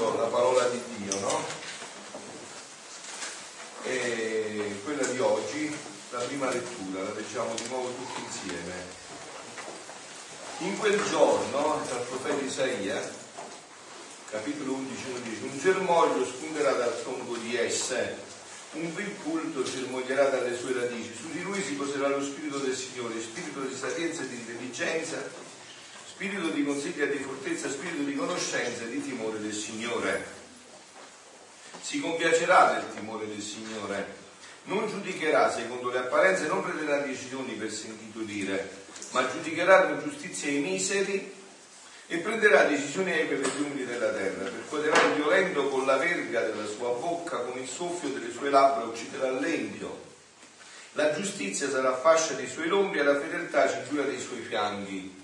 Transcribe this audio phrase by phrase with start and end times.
[0.00, 1.44] sentito la parola di Dio, no?
[3.84, 5.76] E quella di oggi,
[6.10, 8.98] la prima lettura, la leggiamo di nuovo tutti insieme.
[10.58, 13.12] In quel giorno, dal profeta Isaia,
[14.30, 18.28] capitolo 11, 11, un germoglio spunterà dal tronco di esse,
[18.72, 19.14] un vil
[19.64, 23.74] germoglierà dalle sue radici, su di lui si poserà lo spirito del Signore, spirito di
[23.74, 25.48] sapienza e di intelligenza,
[26.20, 30.22] spirito di consiglia e di fortezza, spirito di conoscenza e di timore del Signore.
[31.80, 34.06] Si compiacerà del timore del Signore,
[34.64, 38.68] non giudicherà secondo le apparenze, non prenderà decisioni per sentito dire,
[39.12, 41.32] ma giudicherà con giustizia i miseri
[42.06, 46.66] e prenderà decisioni per gli umili della terra, percuoterà il violento con la verga della
[46.66, 50.08] sua bocca, con il soffio delle sue labbra ucciderà l'empio.
[50.92, 55.19] La giustizia sarà fascia dei suoi lombi e la fedeltà cintura dei suoi fianchi.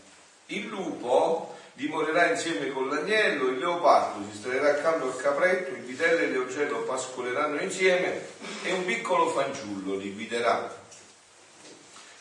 [0.49, 6.19] Il lupo dimorerà insieme con l'agnello, il leopardo si strarrà accanto al capretto, il vitello
[6.19, 8.27] e l'eugello pascoleranno insieme
[8.63, 10.73] e un piccolo fanciullo li guiderà.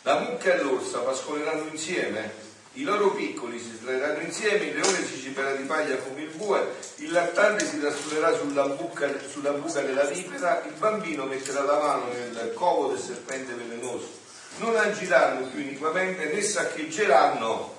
[0.01, 2.33] La mucca e l'orsa pascoleranno insieme,
[2.73, 6.75] i loro piccoli si trarranno insieme, il leone si ciberà di paglia come il bue,
[6.95, 12.07] il lattante si trasfulerà sulla buca, sulla buca della vipera, il bambino metterà la mano
[12.07, 14.09] nel covo del serpente velenoso.
[14.57, 17.74] Non agiranno più iniquamente né saccheggeranno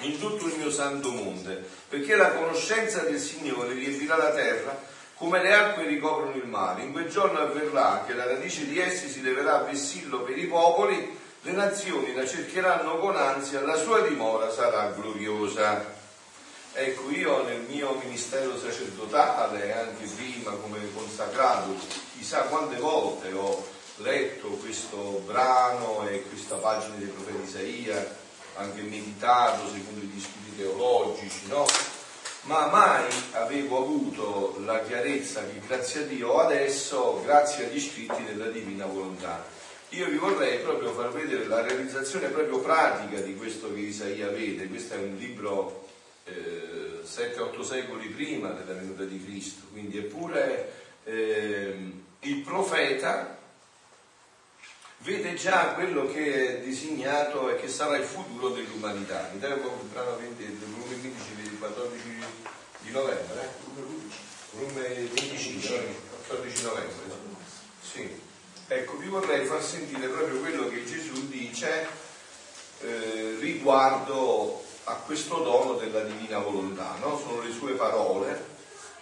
[0.00, 5.42] in tutto il mio santo monte, perché la conoscenza del Signore riempirà la terra come
[5.42, 6.82] le acque ricoprono il mare.
[6.82, 10.46] In quel giorno avverrà che la radice di essi si leverà a vessillo per i
[10.46, 15.94] popoli le nazioni la cercheranno con ansia, la sua dimora sarà gloriosa.
[16.72, 21.76] Ecco, io nel mio ministero sacerdotale, anche prima come consacrato,
[22.16, 23.64] chissà quante volte ho
[23.98, 28.16] letto questo brano e questa pagina del profeta Isaia,
[28.56, 31.66] anche meditato secondo gli studi teologici, no?
[32.42, 38.48] Ma mai avevo avuto la chiarezza che grazie a Dio adesso, grazie agli scritti della
[38.48, 39.44] divina volontà.
[39.90, 44.68] Io vi vorrei proprio far vedere la realizzazione proprio pratica di questo che Isaia vede.
[44.68, 45.88] Questo è un libro
[46.24, 50.72] eh, 7-8 secoli prima della venuta di Cristo, quindi eppure
[51.04, 53.38] eh, il profeta
[54.98, 59.30] vede già quello che è designato e che sarà il futuro dell'umanità.
[59.32, 62.02] Mi dai un po' il brano 20, del volume 15 del 14
[62.80, 63.42] di novembre?
[63.42, 63.48] Eh?
[64.52, 65.96] Volume 25,
[66.26, 66.94] 14 novembre.
[67.80, 68.24] Sì.
[68.68, 71.86] Ecco, vi vorrei far sentire proprio quello che Gesù dice
[72.80, 77.16] eh, riguardo a questo dono della divina volontà, no?
[77.18, 78.44] Sono le sue parole,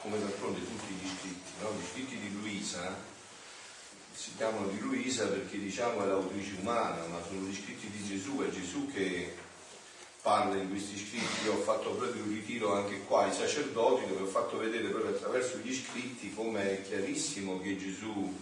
[0.00, 1.72] come d'altronde tutti gli scritti, no?
[1.78, 3.12] Gli scritti di Luisa
[4.14, 8.38] si chiamano di Luisa perché diciamo è l'autrice umana, ma sono gli scritti di Gesù,
[8.38, 9.34] è Gesù che
[10.22, 14.22] parla in questi scritti, io ho fatto proprio un ritiro anche qua ai sacerdoti dove
[14.22, 18.34] ho fatto vedere proprio attraverso gli scritti come è chiarissimo che Gesù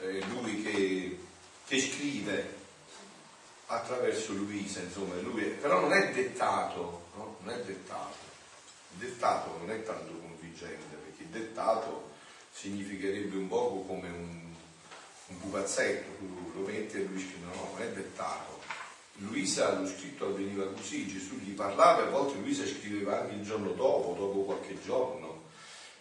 [0.00, 1.18] eh, lui che,
[1.66, 2.58] che, scrive
[3.66, 7.36] attraverso Luisa, insomma, lui è, però non è dettato, no?
[7.42, 8.28] non è dettato.
[8.92, 12.10] Il dettato non è tanto convincente, perché dettato
[12.52, 14.39] significherebbe un poco come un,
[15.30, 16.08] un pupazzetto,
[16.54, 18.58] lo metti e lui scrive, no, no, non è dettato.
[19.14, 23.42] Luisa lo scritto avveniva così, Gesù gli parlava e a volte Luisa scriveva anche il
[23.42, 25.30] giorno dopo, dopo qualche giorno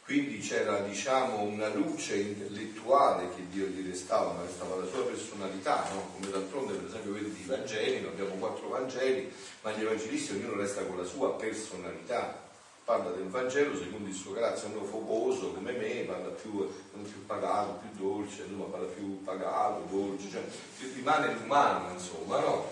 [0.09, 5.87] quindi c'era diciamo, una luce intellettuale che Dio gli restava, ma restava la sua personalità,
[5.93, 6.13] no?
[6.15, 10.81] come d'altronde per esempio vedete i Vangeli, abbiamo quattro Vangeli, ma gli evangelisti ognuno resta
[10.81, 12.48] con la sua personalità.
[12.89, 16.67] Parla del Vangelo secondo il suo carattere, uno focoso come me, parla più,
[17.03, 20.41] più pagato, più dolce, insomma, parla più pagato, dolce, cioè
[20.95, 22.71] rimane l'umano, insomma, no?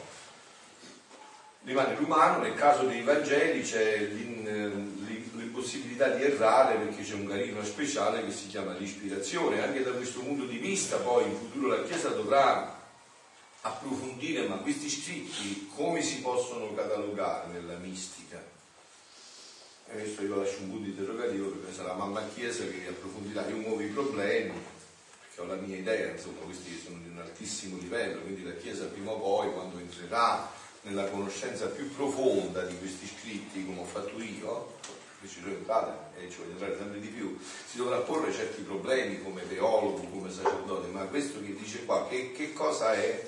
[1.66, 7.64] Rimane l'umano, nel caso dei Vangeli c'è l'in, possibilità di errare perché c'è un carino
[7.64, 9.62] speciale che si chiama l'ispirazione.
[9.62, 12.76] Anche da questo punto di vista poi in futuro la Chiesa dovrà
[13.62, 18.47] approfondire, ma questi scritti come si possono catalogare nella mistica?
[19.90, 24.52] E questo io lascio un punto interrogativo perché sarà mamma Chiesa che approfondirà, i problemi,
[24.52, 28.86] perché ho la mia idea, insomma questi sono di un altissimo livello, quindi la Chiesa
[28.86, 30.52] prima o poi quando entrerà
[30.82, 34.76] nella conoscenza più profonda di questi scritti, come ho fatto io,
[35.22, 38.62] che ci sono entrate e ci voglio entrare sempre di più, si dovrà porre certi
[38.62, 43.26] problemi come teologo, come sacerdote, ma questo che dice qua, che, che cosa è?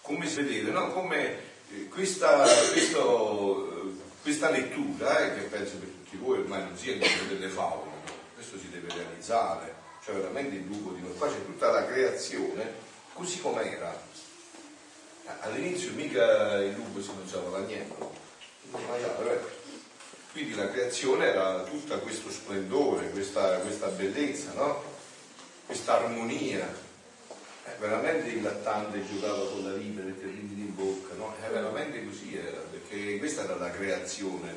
[0.00, 0.70] Come si vede?
[0.70, 0.92] No?
[0.92, 1.38] Come
[1.70, 2.42] eh, questa,
[2.72, 3.73] questo,
[4.24, 7.90] questa lettura, eh, che penso per tutti voi ormai non sia come delle favole,
[8.32, 12.72] questo si deve realizzare, cioè veramente il lupo di noi, qua c'è tutta la creazione
[13.12, 13.94] così com'era.
[15.40, 18.12] All'inizio mica il lupo si mangiava l'agnello,
[18.70, 19.38] mangiava,
[20.32, 24.82] Quindi la creazione era tutta questo splendore, questa, questa bellezza, no?
[25.66, 26.66] questa armonia.
[27.66, 31.34] Eh, veramente il lattante giocava con la le terribili bocca, no?
[31.40, 34.56] È veramente così era, perché questa era la creazione,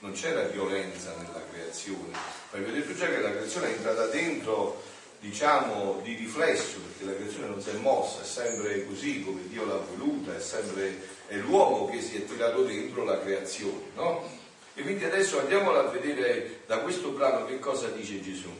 [0.00, 2.12] non c'era violenza nella creazione.
[2.50, 4.82] Ma vi ho detto già che la creazione è entrata dentro,
[5.20, 9.64] diciamo, di riflesso, perché la creazione non si è mossa, è sempre così come Dio
[9.64, 14.28] l'ha voluta, è sempre è l'uomo che si è tirato dentro la creazione, no?
[14.74, 18.50] E quindi adesso andiamo a vedere da questo brano che cosa dice Gesù.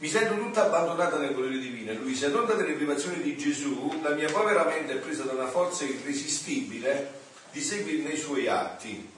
[0.00, 1.92] Mi sento tutta abbandonata nel volere divino.
[1.94, 5.48] Lui, se non delle privazioni di Gesù, la mia povera mente è presa da una
[5.48, 7.14] forza irresistibile
[7.50, 9.10] di seguire i suoi atti.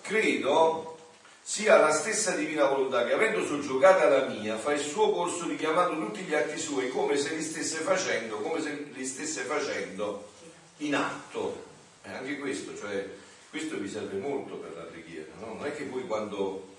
[0.00, 0.96] Credo
[1.42, 5.98] sia la stessa divina volontà che, avendo soggiogato la mia, fa il suo corso richiamando
[6.06, 10.30] tutti gli atti suoi come se li stesse facendo, come se li stesse facendo
[10.78, 11.64] in atto.
[12.04, 13.08] E anche questo, cioè
[13.50, 15.54] questo vi serve molto per la preghiera, no?
[15.54, 16.71] Non è che voi quando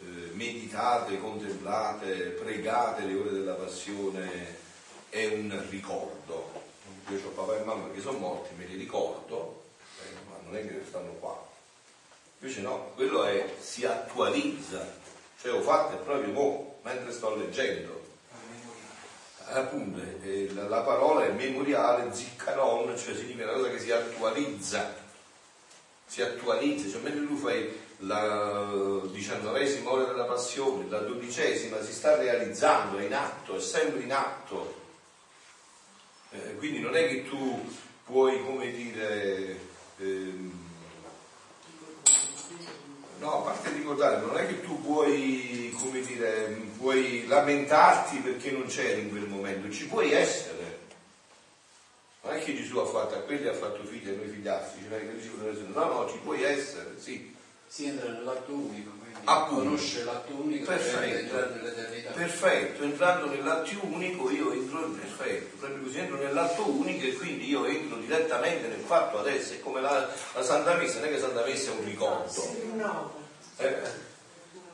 [0.00, 4.56] eh, meditate, contemplate, pregate le ore della passione
[5.08, 6.66] è un ricordo.
[7.08, 9.64] Io ho papà e mamma che sono morti, me li ricordo,
[10.02, 11.46] eh, ma non è che stanno qua.
[12.40, 14.86] Invece no, quello è, si attualizza,
[15.40, 18.06] cioè ho fatto proprio mo, mentre sto leggendo.
[19.50, 25.06] Appunto, eh, la, la, parola è memoriale, ziccaron, cioè significa una cosa che si attualizza
[26.08, 32.16] si attualizza, cioè mentre tu fai la diciannovesima ora della passione, la dodicesima si sta
[32.16, 34.74] realizzando, è in atto, è sempre in atto.
[36.30, 37.66] Eh, quindi non è che tu
[38.04, 39.58] puoi, come dire,
[39.98, 40.66] ehm,
[43.18, 48.66] no, a parte ricordare, non è che tu puoi, come dire, puoi lamentarti perché non
[48.66, 50.58] c'eri in quel momento, ci puoi essere
[52.28, 55.02] non è che Gesù ha fatto a quelli ha fatto figli e noi figliastri, cioè
[55.72, 57.34] no, no, ci puoi essere, sì.
[57.70, 59.62] Si entra nell'atto unico, quindi Appunto.
[59.62, 62.10] conosce l'atto unico perfetto, per entrare nell'eternità.
[62.12, 67.66] Perfetto, entrando nell'atto unico io entro, perfetto, proprio così entro nell'atto unico e quindi io
[67.66, 71.44] entro direttamente nel fatto adesso, è come la, la Santa Messa, non è che Santa
[71.44, 72.28] Messa è un ricordo.
[72.28, 73.10] Si rinnova.
[73.58, 73.76] Eh,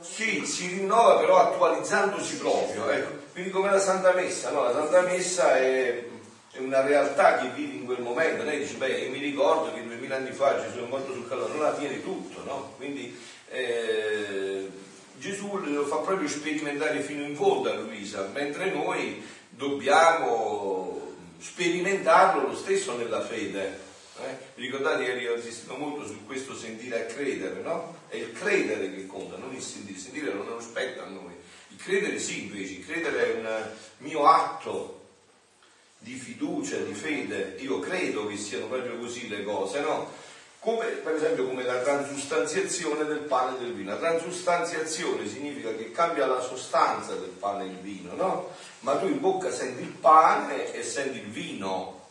[0.01, 3.23] sì, si rinnova però attualizzandosi proprio, ecco.
[3.33, 4.63] Quindi come la Santa Messa, no?
[4.63, 6.05] La Santa Messa è
[6.55, 9.85] è una realtà che vivi in quel momento, lei dice, beh, io mi ricordo che
[9.85, 12.75] duemila anni fa Gesù è morto sul calore, non la tiene tutto, no?
[12.77, 13.17] Quindi
[13.51, 14.71] eh,
[15.19, 22.57] Gesù lo fa proprio sperimentare fino in fondo a Luisa, mentre noi dobbiamo sperimentarlo lo
[22.57, 23.81] stesso nella fede.
[24.21, 24.37] Eh?
[24.55, 27.97] Ricordate ieri ho insistito molto su questo sentire a credere, no?
[28.07, 29.97] È il credere che conta, non il sentire.
[29.97, 31.33] Il sentire non è uno spetta a noi.
[31.71, 35.03] Il credere sì, invece, il credere è un mio atto
[36.05, 40.11] di fiducia, di fede, io credo che siano proprio così le cose, no?
[40.59, 43.91] Come, per esempio come la transustanziazione del pane e del vino.
[43.91, 48.51] La transustanziazione significa che cambia la sostanza del pane e il vino, no?
[48.81, 52.04] Ma tu in bocca senti il pane e senti il vino,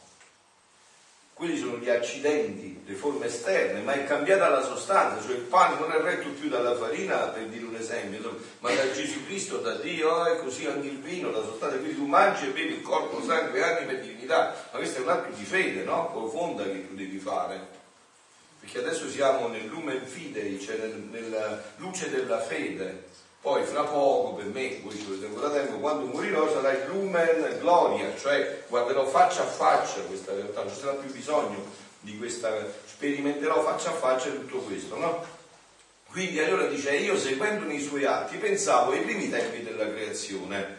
[1.33, 5.79] quelli sono gli accidenti, le forme esterne, ma è cambiata la sostanza, cioè il pane
[5.79, 9.75] non è retto più dalla farina, per dire un esempio, ma da Gesù Cristo, da
[9.75, 13.23] Dio, e così anche il vino, la sostanza, quindi tu mangi e bevi il corpo,
[13.23, 16.11] sangue, anime e divinità, ma questo è un atto di fede, no?
[16.11, 17.81] Profonda che tu devi fare.
[18.59, 23.11] Perché adesso siamo nel lumen fidei, cioè nel, nella luce della fede,
[23.43, 27.57] poi fra poco, per me, voi ci avete ancora tempo, quando morirò sarà il lumen
[27.59, 31.61] gloria, cioè guarderò faccia a faccia questa realtà, non ci sarà più bisogno
[31.99, 35.25] di questa, sperimenterò faccia a faccia tutto questo, no?
[36.07, 40.77] Quindi allora dice, io seguendo nei suoi atti pensavo ai primi tempi della creazione.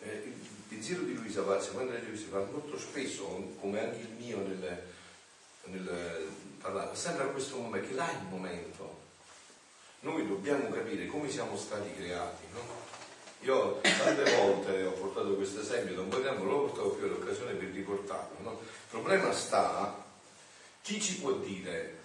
[0.00, 4.16] Eh, il pensiero di Luisa Pazzi, quando legge si fa molto spesso, come anche il
[4.18, 4.82] mio nel,
[5.66, 6.26] nel
[6.60, 8.77] parlare, sempre a questo momento, che là è il momento
[10.00, 12.86] noi dobbiamo capire come siamo stati creati, no?
[13.40, 17.06] Io tante volte ho portato questo esempio, da un po' di tempo lo portavo più
[17.06, 18.36] l'occasione per riportarlo.
[18.42, 18.58] No?
[18.60, 20.04] Il problema sta,
[20.82, 21.98] chi ci può dire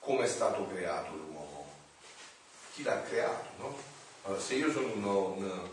[0.00, 1.70] come è stato creato l'uomo?
[2.74, 3.48] Chi l'ha creato?
[3.58, 3.78] No?
[4.22, 5.68] Allora, se io sono uno, un,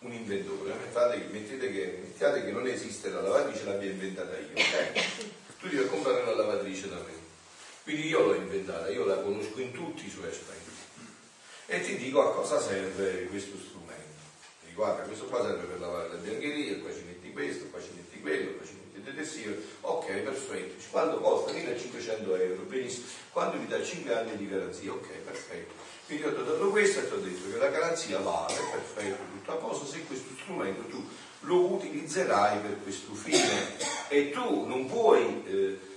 [0.00, 5.28] un, inventore, mettete, mettete che, mettiate che non esiste la lavatrice, l'abbia inventata io, ok?
[5.60, 7.23] Tu devi comprare una lavatrice da me
[7.84, 10.70] quindi io l'ho inventata, io la conosco in tutti i suoi aspetti.
[11.66, 14.22] E ti dico a cosa serve questo strumento.
[14.66, 17.90] E guarda, questo qua serve per lavare le biancherie, qua ci metti questo, qua ci
[17.94, 19.54] metti quello, qua ci metti il detersivo.
[19.82, 20.82] Ok, perfetto.
[20.90, 21.52] Quanto costa?
[21.52, 23.04] 1500 euro, benissimo.
[23.30, 24.90] Quando mi dà 5 anni di garanzia?
[24.90, 25.74] Ok, perfetto.
[26.06, 29.22] Quindi io ti ho dato questo e ti ho detto che la garanzia vale, perfetto,
[29.30, 31.06] tutto a posto, se questo strumento tu
[31.40, 33.76] lo utilizzerai per questo fine.
[34.08, 35.44] E tu non puoi...
[35.46, 35.92] Eh,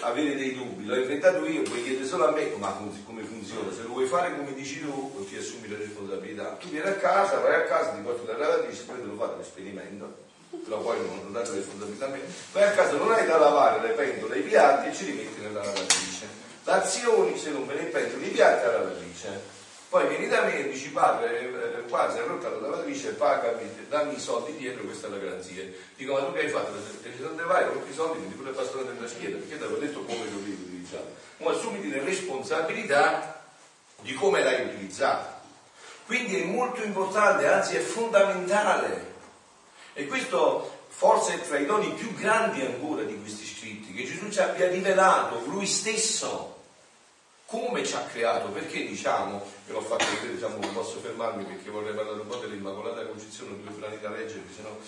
[0.00, 2.52] avere dei dubbi, l'ho inventato io, puoi chiedere solo a me?
[2.56, 6.56] Ma come funziona, se lo vuoi fare come dici tu, ti assumi la responsabilità.
[6.60, 9.36] Tu vieni a casa, vai a casa, ti porti la lavatrice, poi te lo fate
[9.38, 10.16] l'esperimento,
[10.64, 12.20] però poi non date responsabilità a me,
[12.52, 15.64] vai a casa, non hai da lavare le pentole i piatti e ci rimetti nella
[15.64, 16.26] lavatrice.
[16.64, 19.58] L'azione, se non me ne pentole i piatti alla lavatrice
[19.90, 23.68] poi vieni da me e dici padre, eh, qua si è rotta la lavatrice, pagami,
[23.88, 25.64] dammi i soldi dietro, questa è la garanzia.
[25.96, 26.74] Dico, ma tu che hai fatto?
[27.02, 29.64] Te ci dove vai, con i soldi, mi pure il pastore della schiena, perché ti
[29.64, 31.12] avevo detto come lo devi utilizzare.
[31.38, 33.42] Ma assumiti le responsabilità
[34.02, 35.38] di come l'hai utilizzato.
[36.06, 39.14] Quindi è molto importante, anzi è fondamentale.
[39.94, 44.30] E questo forse è tra i doni più grandi ancora di questi scritti, che Gesù
[44.30, 46.49] ci abbia rivelato lui stesso
[47.50, 51.68] come ci ha creato, perché diciamo, ve l'ho fatto vedere, diciamo, non posso fermarmi perché
[51.68, 54.78] vorrei parlare un po' dell'Immacolata Concezione, due brani da leggere, se no,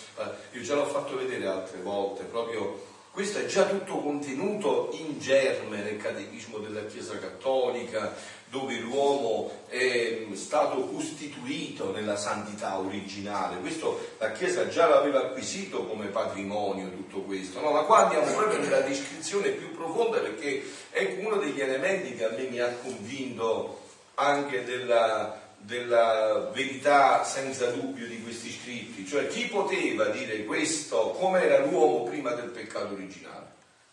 [0.52, 5.82] io già l'ho fatto vedere altre volte, proprio questo è già tutto contenuto in germe
[5.82, 8.14] nel catechismo della Chiesa Cattolica,
[8.52, 13.58] dove l'uomo è stato costituito nella santità originale.
[13.60, 17.70] Questo la Chiesa già l'aveva acquisito come patrimonio tutto questo, no?
[17.70, 22.30] ma qua andiamo proprio nella descrizione più profonda perché è uno degli elementi che a
[22.36, 29.46] me mi ha convinto anche della, della verità senza dubbio di questi scritti, cioè chi
[29.46, 33.46] poteva dire questo come era l'uomo prima del peccato originale?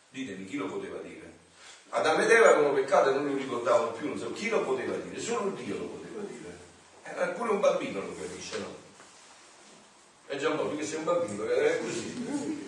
[0.10, 1.39] Ditemi chi lo poteva dire?
[1.90, 4.96] Adamo ed Eva avevano peccato e non lo ricordavano più, non so, chi lo poteva
[4.96, 5.20] dire?
[5.20, 6.58] Solo Dio lo poteva dire.
[7.04, 8.76] Eh, pure un bambino lo capisce, no?
[10.28, 12.02] È già un po' che sei un bambino, è così.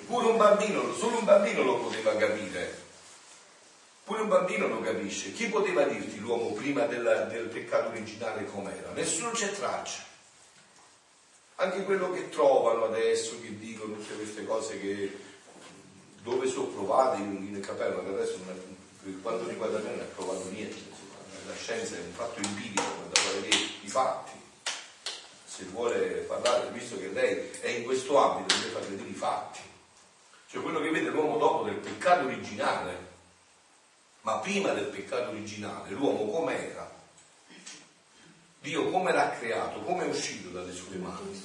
[0.08, 2.80] Pure un bambino, solo un bambino lo poteva capire.
[4.04, 5.32] Pure un bambino lo capisce.
[5.32, 8.92] Chi poteva dirti l'uomo prima del, del peccato originale com'era?
[8.94, 10.04] Nessuno c'è traccia.
[11.58, 15.16] Anche quello che trovano adesso, che dicono tutte queste cose che
[16.24, 18.40] dove sono provate in, in cappello, che adesso
[19.04, 20.78] per quanto riguarda me non è provato niente.
[20.78, 21.48] Insomma.
[21.48, 24.32] La scienza è un fatto empirico, da vedere i fatti.
[25.46, 29.60] Se vuole parlare, visto che lei è in questo ambito, deve far vedere i fatti.
[30.50, 33.10] Cioè quello che vede l'uomo dopo del peccato originale
[34.22, 36.90] ma prima del peccato originale, l'uomo com'era?
[38.60, 39.80] Dio come l'ha creato?
[39.82, 41.44] Come è uscito dalle sue mani?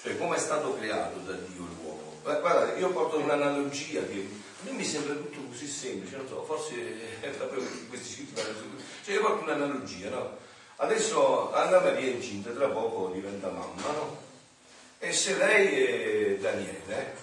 [0.00, 2.01] Cioè come è stato creato da Dio l'uomo?
[2.22, 4.28] Guardate, io porto un'analogia che
[4.60, 8.40] a me mi sembra tutto così semplice, non so, forse è proprio questi scritti
[9.04, 10.36] Cioè io porto un'analogia, no?
[10.76, 14.20] Adesso Anna Maria è incinta, tra poco diventa mamma, no?
[14.98, 17.16] E se lei e Daniele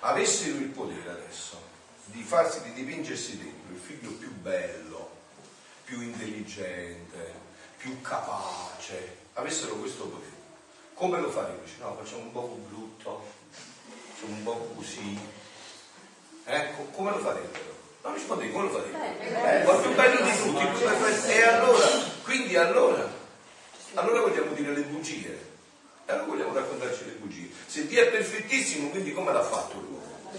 [0.00, 1.60] avessero il potere adesso
[2.06, 5.10] di farsi, di dipingersi dentro il figlio più bello,
[5.84, 7.34] più intelligente,
[7.76, 10.40] più capace, avessero questo potere.
[10.94, 11.60] Come lo faremo?
[11.80, 13.40] No, facciamo un po' brutto,
[14.22, 15.18] facciamo un po' così.
[16.44, 17.70] Ecco, come lo farebbero?
[18.02, 19.64] Non rispondi, come lo faremo?
[19.64, 21.30] Ma più bello di tutti, più perfetto.
[21.30, 21.86] E allora,
[22.22, 23.10] quindi allora,
[23.94, 25.50] allora vogliamo dire le bugie.
[26.06, 27.50] E allora vogliamo raccontarci le bugie.
[27.66, 30.30] Se Dio è perfettissimo, quindi come l'ha fatto l'uomo?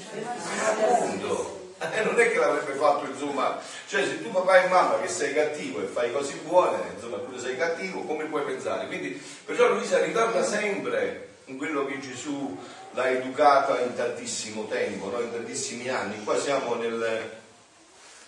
[0.69, 1.61] Appunto.
[1.79, 5.09] E eh, non è che l'avrebbe fatto insomma, cioè se tu papà e mamma che
[5.09, 8.87] sei cattivo e fai cose buone, insomma tu sei cattivo, come puoi pensare?
[8.87, 12.57] Quindi perciò Luisa ritorna sempre in quello che Gesù
[12.93, 15.19] l'ha educata in tantissimo tempo, no?
[15.19, 16.23] in tantissimi anni.
[16.23, 17.31] Qua siamo nel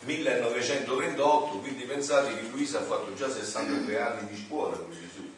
[0.01, 5.33] 1928, quindi pensate che Luisa ha fatto già 63 anni di scuola con Gesù.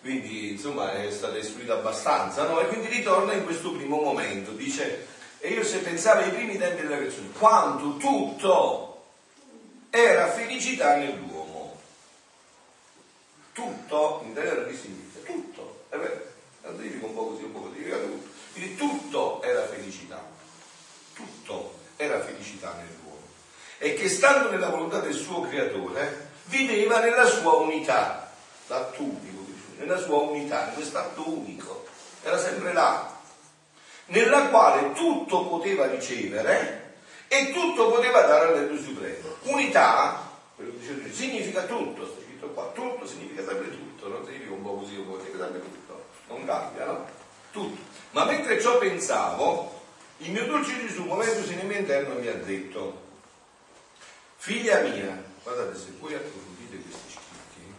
[0.00, 2.60] Quindi insomma è stata istruita abbastanza, no?
[2.60, 5.06] E quindi ritorna in questo primo momento, dice
[5.44, 9.06] e io se pensavo ai primi tempi della creazione, quanto tutto
[9.90, 11.80] era felicità nell'uomo.
[13.52, 15.32] Tutto, in italiano che significa?
[15.32, 16.30] Tutto, è vero.
[16.76, 17.82] Dico un po' così, un po' così.
[18.52, 20.22] Quindi tutto era felicità.
[21.14, 23.26] Tutto era felicità nell'uomo.
[23.78, 28.30] E che stando nella volontà del suo creatore, viveva nella sua unità,
[28.66, 29.44] l'atto unico,
[29.78, 31.86] nella sua unità, in quest'atto unico.
[32.22, 33.18] Era sempre là,
[34.06, 36.96] nella quale tutto poteva ricevere
[37.28, 39.36] e tutto poteva dare all'Edo Supremo.
[39.42, 44.52] Unità, quello che dice significa tutto, sta scritto qua, tutto significa sempre tutto, non significa
[44.52, 47.20] un po' così, un po' così, sempre tutto, non cambia, no?
[47.52, 47.90] Tutto.
[48.12, 49.80] Ma mentre ciò pensavo,
[50.18, 53.00] il mio dolce Gesù, muovendosi nel mio interno, mi ha detto,
[54.36, 57.74] figlia mia, guardate, se voi approfondite questi scritti,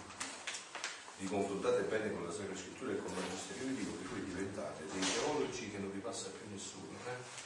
[1.17, 4.23] vi confrontate bene con la Sacra Scrittura e con il Magistero, io dico che voi
[4.25, 6.97] diventate dei teologi che non vi passa più nessuno.
[7.07, 7.41] Eh?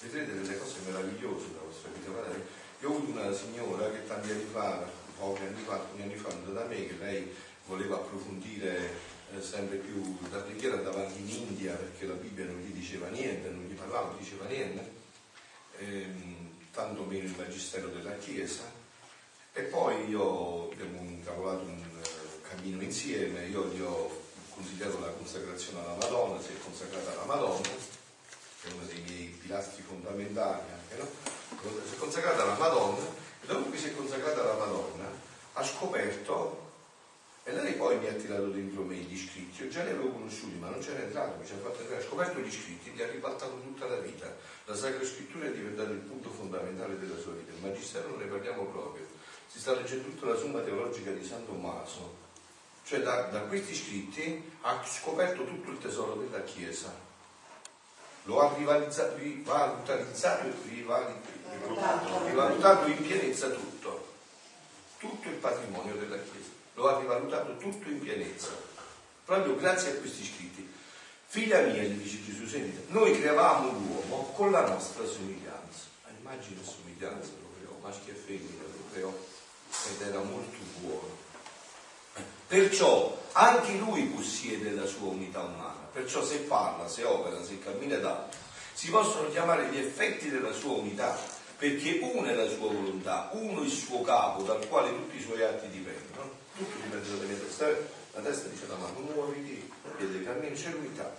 [0.00, 2.10] Vedrete delle cose meravigliose della vostra vita.
[2.10, 2.46] Guardate,
[2.80, 6.28] io ho avuto una signora che tanti anni fa, pochi anni fa, alcuni anni fa,
[6.28, 7.34] andata da me, che lei
[7.66, 12.72] voleva approfondire eh, sempre più, da preghiera andava in India perché la Bibbia non gli
[12.72, 14.96] diceva niente, non gli parlava, non diceva niente.
[15.78, 18.62] ehm, tanto meno il Magistero della Chiesa.
[19.52, 24.08] E poi io abbiamo incavolato un uh, cammino insieme, io gli ho
[24.54, 27.68] consigliato la consacrazione alla Madonna, si è consacrata alla Madonna,
[28.60, 31.08] che è uno dei miei pilastri fondamentali anche, no?
[31.84, 33.04] Si è consacrata alla Madonna
[33.42, 35.10] e dopo che si è consacrata alla Madonna
[35.54, 36.67] ha scoperto
[37.48, 40.58] e lei poi mi ha tirato dentro me gli iscritti, io già li avevo conosciuti,
[40.58, 43.58] ma non c'era entrato, mi ci ha fatto entrare, scoperto gli iscritti, gli ha ribaltato
[43.62, 44.30] tutta la vita.
[44.66, 47.52] La Sacra Scrittura è diventata il punto fondamentale della sua vita.
[47.52, 49.06] Il Magistero non ne parliamo proprio.
[49.46, 52.16] Si sta leggendo tutta la somma teologica di San Tommaso.
[52.84, 56.94] Cioè da, da questi scritti ha scoperto tutto il tesoro della Chiesa.
[58.24, 60.04] Lo ha rivalutato, rivalutato,
[62.26, 64.06] rivalutato in pienezza tutto.
[64.98, 68.50] Tutto il patrimonio della Chiesa lo ha rivalutato tutto in pienezza,
[69.24, 70.66] proprio grazie a questi scritti.
[71.26, 75.86] Figlia mia, gli dice Gesù, sentite, noi creavamo l'uomo con la nostra somiglianza.
[76.04, 79.12] A immagine e somiglianza lo creò, maschio e femmina lo creò
[79.90, 81.16] ed era molto buono.
[82.46, 87.96] Perciò anche lui possiede la sua unità umana, perciò se parla, se opera, se cammina
[87.96, 88.38] d'altro,
[88.72, 91.18] si possono chiamare gli effetti della sua unità,
[91.58, 95.42] perché una è la sua volontà, uno il suo capo, dal quale tutti i suoi
[95.42, 97.66] atti dipendono tutto dipende dalla mia testa.
[98.12, 101.14] La testa dice la mano, muoviti, il piede cammina, c'è l'unità.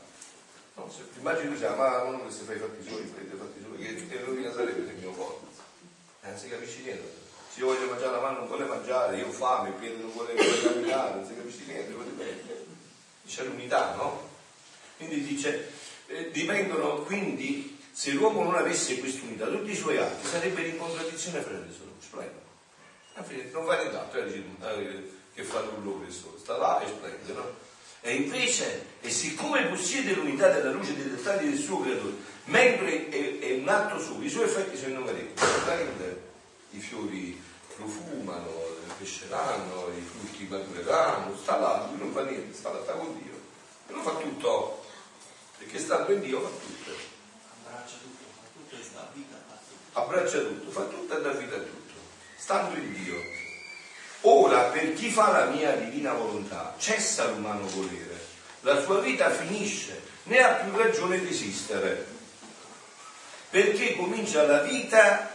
[0.75, 3.63] No, se, immagini tu sei la mano che si fa i fatti soli, i fatti
[3.63, 5.47] soli, che, che rovina sarebbe nel mio corpo.
[6.23, 7.27] Eh, non si capisce niente.
[7.53, 10.11] Se io voglio mangiare la mano non vuole mangiare, io ho fame, il piede non
[10.11, 11.93] vuole, camminare, non si capisce niente,
[13.25, 14.27] c'è l'unità, no?
[14.97, 15.71] Quindi dice,
[16.07, 21.41] eh, dipendono quindi, se l'uomo non avesse quest'unità, tutti i suoi atti sarebbero in contraddizione
[21.41, 21.65] fra loro,
[21.99, 22.47] splendono.
[23.51, 27.55] Non va nient'altro, eh, che fa nulla questo, sta là e splende, no?
[28.01, 32.15] E invece, e siccome possiede l'unità della luce dei dettagli del suo creatore,
[32.45, 35.33] mentre è, è un atto suo, i suoi effetti sono innumerevoli.
[35.35, 36.21] Splende,
[36.71, 37.41] i fiori
[37.75, 38.51] profumano,
[38.97, 43.37] cresceranno, i frutti matureranno, sta là, lui non fa niente, sta là, sta con Dio.
[43.87, 44.85] E lo fa tutto,
[45.57, 46.91] perché stando in Dio fa tutto.
[47.63, 49.99] Abbraccia tutto, fa tutto e sta vita, fa tutto.
[49.99, 51.93] Abbraccia tutto, fa tutto e dà vita a tutto,
[52.37, 53.38] stando in Dio.
[54.21, 58.19] Ora, per chi fa la mia divina volontà, cessa l'umano volere,
[58.61, 62.05] la sua vita finisce, né ha più ragione di esistere,
[63.49, 65.31] perché comincia la vita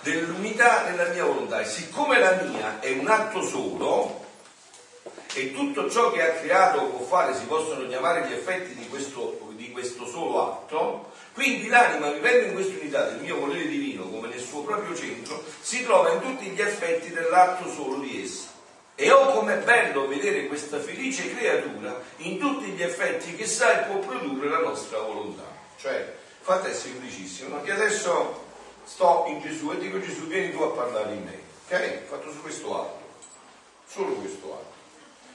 [0.00, 1.60] dell'unità nella mia volontà.
[1.60, 4.24] E siccome la mia è un atto solo,
[5.34, 9.50] e tutto ciò che ha creato può fare si possono chiamare gli effetti di questo,
[9.50, 14.28] di questo solo atto, quindi l'anima, vivendo in questa unità del mio volere divino come
[14.28, 18.48] nel suo proprio centro, si trova in tutti gli effetti dell'atto solo di essa.
[18.94, 23.84] E oh com'è bello vedere questa felice creatura in tutti gli effetti che sa e
[23.84, 25.44] può produrre la nostra volontà.
[25.78, 28.44] Cioè, fatto è semplicissimo, che adesso
[28.84, 31.38] sto in Gesù e dico Gesù vieni tu a parlare in me.
[31.66, 32.04] Ok?
[32.08, 33.04] Fatto su questo atto.
[33.86, 34.74] Solo questo atto.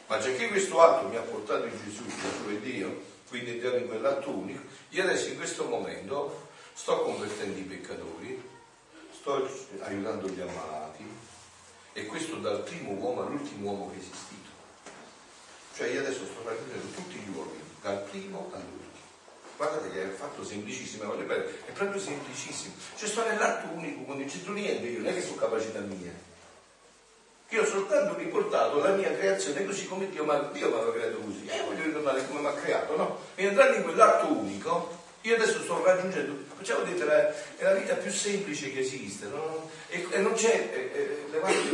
[0.07, 3.78] Ma già che questo atto mi ha portato in Gesù, Gesù è Dio, quindi andiamo
[3.78, 8.50] in quell'atto unico, io adesso in questo momento sto convertendo i peccatori,
[9.17, 11.06] sto aiutando gli ammalati
[11.94, 14.50] e questo dal primo uomo all'ultimo uomo che è esistito.
[15.76, 18.80] Cioè io adesso sto raggiungendo tutti gli uomini, dal primo all'ultimo.
[19.56, 22.74] Guardate che è fatto semplicissimo, è proprio semplicissimo.
[22.98, 26.30] Cioè sto nell'atto unico, quando non c'entro niente io, non è che sono capacità mia
[27.51, 31.45] io ho soltanto riportato la mia creazione così come Dio, mi aveva creato così.
[31.47, 33.19] E voglio ritornare come mi ha creato, no?
[33.35, 37.95] E entrando in quell'atto unico, io adesso sto raggiungendo, facciamo detto, la, è la vita
[37.95, 39.69] più semplice che esiste, no?
[39.89, 41.69] E, e non c'è, eh, eh, levate,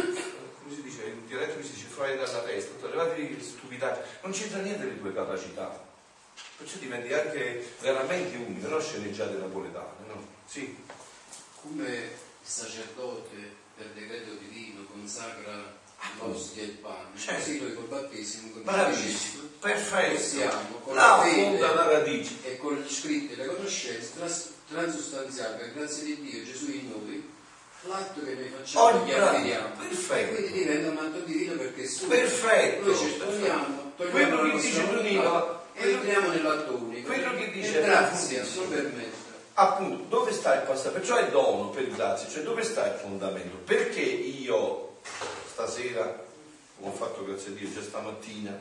[0.63, 4.59] come si dice, in dialetto si dice fuori dalla testa, levate le stupidate, non c'entra
[4.59, 5.85] niente le tue capacità.
[6.57, 10.25] Perciò diventi anche veramente unico, non sceneggiate napoletane, no?
[10.45, 10.75] Sì.
[11.61, 12.09] Come
[12.41, 15.75] sacerdote per decreto divino consacra
[16.19, 17.39] l'ostia e il pane, certo.
[17.41, 20.13] così noi col battesimo Bravissimo, perfetto.
[20.15, 22.33] possiamo con la fede la radice.
[22.43, 26.89] e con gli scritti e le conoscenze trans- transustanziare per grazia di Dio Gesù in
[26.89, 27.35] noi
[27.83, 30.35] l'atto che noi facciamo Oh, gli bravo, afferiamo perfetto.
[30.35, 32.85] e quindi diventa un atto divino perché è suo Perfetto.
[32.85, 37.79] noi ci togliamo togliamo Quello la che nostra e entriamo nell'atto unico quello che dice
[37.79, 39.16] e grazia non permette
[39.60, 40.91] Appunto, dove sta il passato?
[40.91, 43.58] Perciò è dono per grazia, cioè dove sta il fondamento?
[43.58, 45.00] Perché io
[45.52, 46.24] stasera,
[46.78, 48.52] come ho fatto grazie a Dio già stamattina,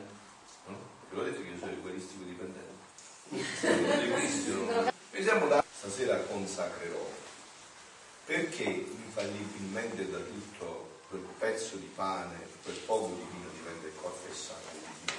[0.65, 0.77] no?
[1.11, 2.85] ve l'ho detto che io sono egoistico dipendente.
[4.05, 4.91] Egoistico.
[5.11, 7.07] Pensiamo da stasera consacrerò.
[8.25, 14.27] Perché infallibilmente da tutto quel pezzo di pane, quel poco di vino diventa il corpo
[14.27, 15.11] e sangue di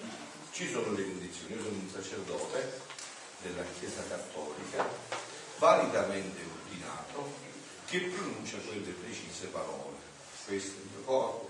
[0.00, 0.08] Dio?
[0.50, 2.94] Ci sono le condizioni, io sono un sacerdote
[3.46, 4.84] della Chiesa Cattolica
[5.58, 7.32] validamente ordinato,
[7.86, 9.96] che pronuncia quelle precise parole.
[10.44, 11.48] Questo è il mio corpo,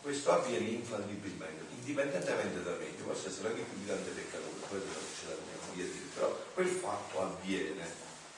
[0.00, 4.92] questo avviene infallibilmente, indipendentemente da me, che possa essere anche più grande peccatore, poi della
[4.94, 5.36] società
[5.74, 7.84] mia dire, però quel fatto avviene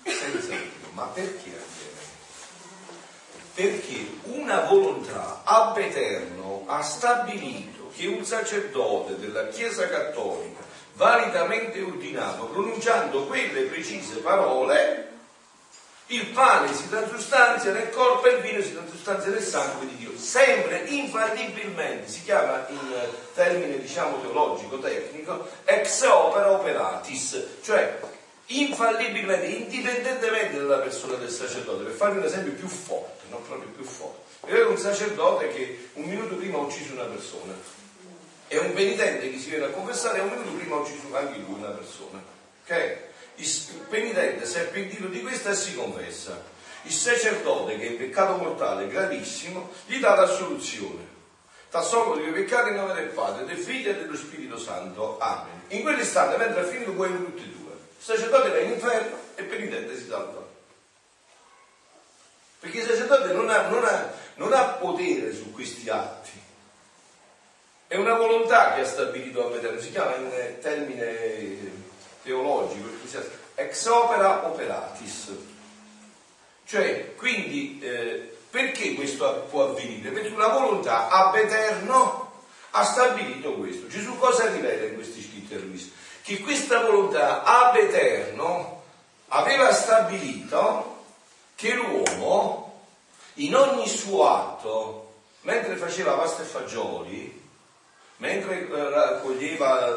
[0.02, 0.90] senza Dio.
[0.92, 2.10] Ma perché avviene?
[3.54, 10.64] Perché una volontà ab eterno ha stabilito che un sacerdote della Chiesa Cattolica,
[11.02, 15.08] validamente ordinato, pronunciando quelle precise parole,
[16.06, 20.16] il pane si transustanzia nel corpo e il vino si transustanzia nel sangue di Dio,
[20.16, 22.78] sempre infallibilmente, si chiama in
[23.34, 27.98] termine diciamo teologico, tecnico, ex opera operatis, cioè
[28.46, 33.84] infallibilmente, indipendentemente dalla persona del sacerdote, per farvi un esempio più forte, non proprio più
[33.84, 34.20] forte.
[34.46, 37.54] Era un sacerdote che un minuto prima ha ucciso una persona,
[38.52, 41.38] è un penitente che si viene a confessare e un minuto prima ha ucciso anche
[41.38, 42.22] lui una persona.
[42.62, 42.96] Ok?
[43.36, 43.48] Il
[43.88, 46.38] penitente si è pentito di questo e si confessa.
[46.82, 51.08] Il sacerdote, che è un peccato mortale gravissimo, gli dà la soluzione.
[51.70, 55.18] T'assolvo dei peccati in nome del Padre, del Figlio e dello Spirito Santo.
[55.18, 55.62] Amen.
[55.68, 57.72] In quell'istante, mentre ha finito, muoiono tutti e due.
[57.72, 60.46] Il sacerdote va in inferno e il penitente si salva.
[62.60, 66.31] Perché il sacerdote non ha, non ha, non ha potere su questi atti.
[67.92, 71.58] È una volontà che ha stabilito a vedere, si chiama in termine
[72.22, 72.88] teologico,
[73.54, 75.30] ex opera operatis.
[76.64, 80.08] Cioè, quindi, eh, perché questo può avvenire?
[80.08, 83.86] Perché una volontà ab eterno ha stabilito questo.
[83.88, 85.90] Gesù cosa rivela in questi scritti a Luisa?
[86.22, 88.84] Che questa volontà ab eterno
[89.28, 91.04] aveva stabilito
[91.56, 92.86] che l'uomo,
[93.34, 97.41] in ogni suo atto, mentre faceva pasta e fagioli,
[98.22, 99.88] mentre eh, raccoglieva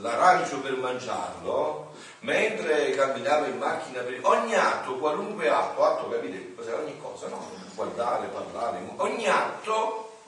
[0.00, 4.20] l'arancio per mangiarlo, mentre camminava in macchina per...
[4.22, 7.50] ogni atto, qualunque atto, atto capite cos'è ogni cosa, no?
[7.74, 10.18] Guardare, parlare, ogni atto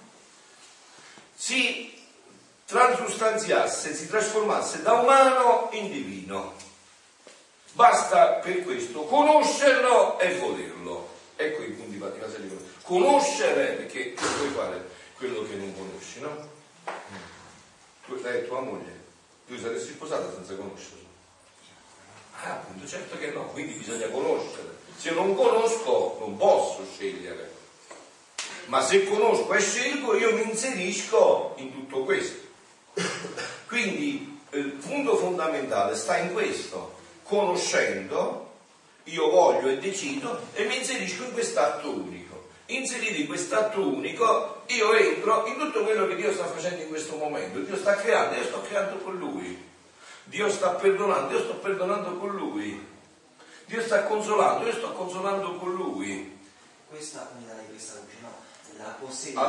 [1.33, 1.95] si
[2.67, 6.55] transustanziasse, si trasformasse da umano in divino.
[7.75, 11.09] Basta per questo conoscerlo e volerlo.
[11.37, 12.65] Ecco i punti vaticani.
[12.83, 16.56] Conoscere, perché puoi fare quello che non conosci, no?
[18.05, 19.05] Tu, lei è tua moglie,
[19.47, 21.05] tu saresti sposata senza conoscerlo?
[22.43, 24.77] Ah, appunto, certo che no, quindi bisogna conoscere.
[24.97, 27.53] Se non conosco non posso scegliere,
[28.67, 32.45] ma se conosco e scelgo io mi inserisco in tutto questo.
[33.67, 38.53] Quindi il punto fondamentale sta in questo, conoscendo,
[39.05, 42.27] io voglio e decido e mi inserisco in quest'atto unico
[42.67, 47.17] inseriti in quest'atto unico, io entro in tutto quello che Dio sta facendo in questo
[47.17, 47.61] momento.
[47.61, 49.65] Dio sta creando, io sto creando con Lui.
[50.25, 52.95] Dio sta perdonando, io sto perdonando con Lui.
[53.67, 56.39] Dio sta consolando, io sto consolando con Lui.
[56.89, 58.45] Questa unità di questa luce, no?
[58.79, 59.49] La possedeva,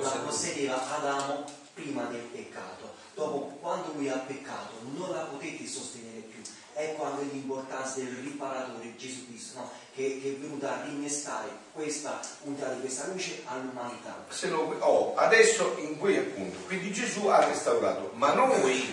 [0.00, 2.94] la possedeva Adamo prima del peccato.
[3.14, 6.40] Dopo, quando lui ha peccato, non la potete sostenere più.
[6.76, 9.70] Ecco anche l'importanza del riparatore Gesù Cristo, no?
[9.94, 14.24] che, che, è venuto a rinnescare questa unità di questa luce all'umanità.
[14.48, 18.92] Lo, oh, adesso in quei appunto, quindi Gesù ha restaurato, ma noi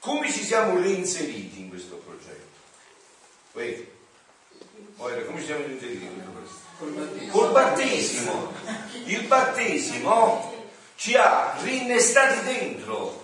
[0.00, 2.58] come ci siamo reinseriti in questo progetto?
[3.52, 3.88] Vedi?
[4.96, 7.30] come ci siamo reinseriti in questo progetto?
[7.30, 8.32] Col battesimo.
[8.32, 8.52] Col battesimo.
[9.06, 13.23] Il battesimo ci ha rinnestati dentro.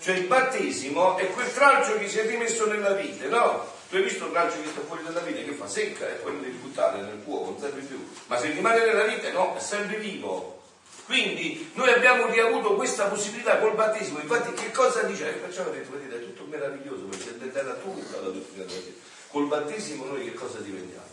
[0.00, 3.70] Cioè il battesimo è quel tralcio che si è rimesso nella vita, no?
[3.90, 6.32] Tu hai visto il tralcio che sta fuori dalla vita che fa secca e poi
[6.32, 8.08] lo devi buttare nel fuoco, non serve più.
[8.26, 10.62] Ma se rimane nella vita, no, è sempre vivo.
[11.04, 14.20] Quindi noi abbiamo riavuto questa possibilità col battesimo.
[14.20, 15.42] Infatti che cosa dice?
[15.42, 18.98] Eh, ho detto, vedete, è tutto meraviglioso perché è della tutta la dottrina della Chiesa.
[19.30, 21.08] Col battesimo noi che cosa diventiamo?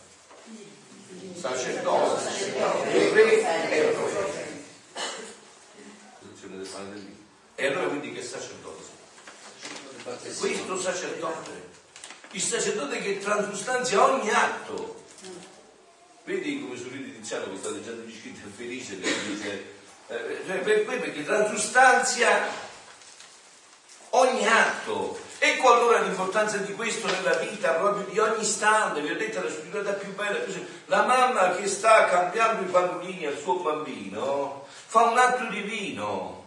[1.34, 2.30] Sacerdote,
[3.12, 4.46] re e profeta.
[6.20, 7.17] Attenzione del pane del.
[7.60, 8.84] E allora quindi che sacerdote?
[10.38, 11.66] Questo sacerdote
[12.32, 15.02] il sacerdote che transustanzia ogni atto.
[16.24, 19.64] Vedi come sorride Tiziano che sta leggendo gli scritti è felice che dice,
[20.08, 22.46] eh, cioè per, perché transustanzia
[24.10, 25.18] ogni atto.
[25.38, 29.50] Ecco allora l'importanza di questo nella vita proprio di ogni istante, vi ho detto la
[29.50, 30.38] spiritualità più bella,
[30.86, 36.37] la mamma che sta cambiando i bambini al suo bambino fa un atto divino,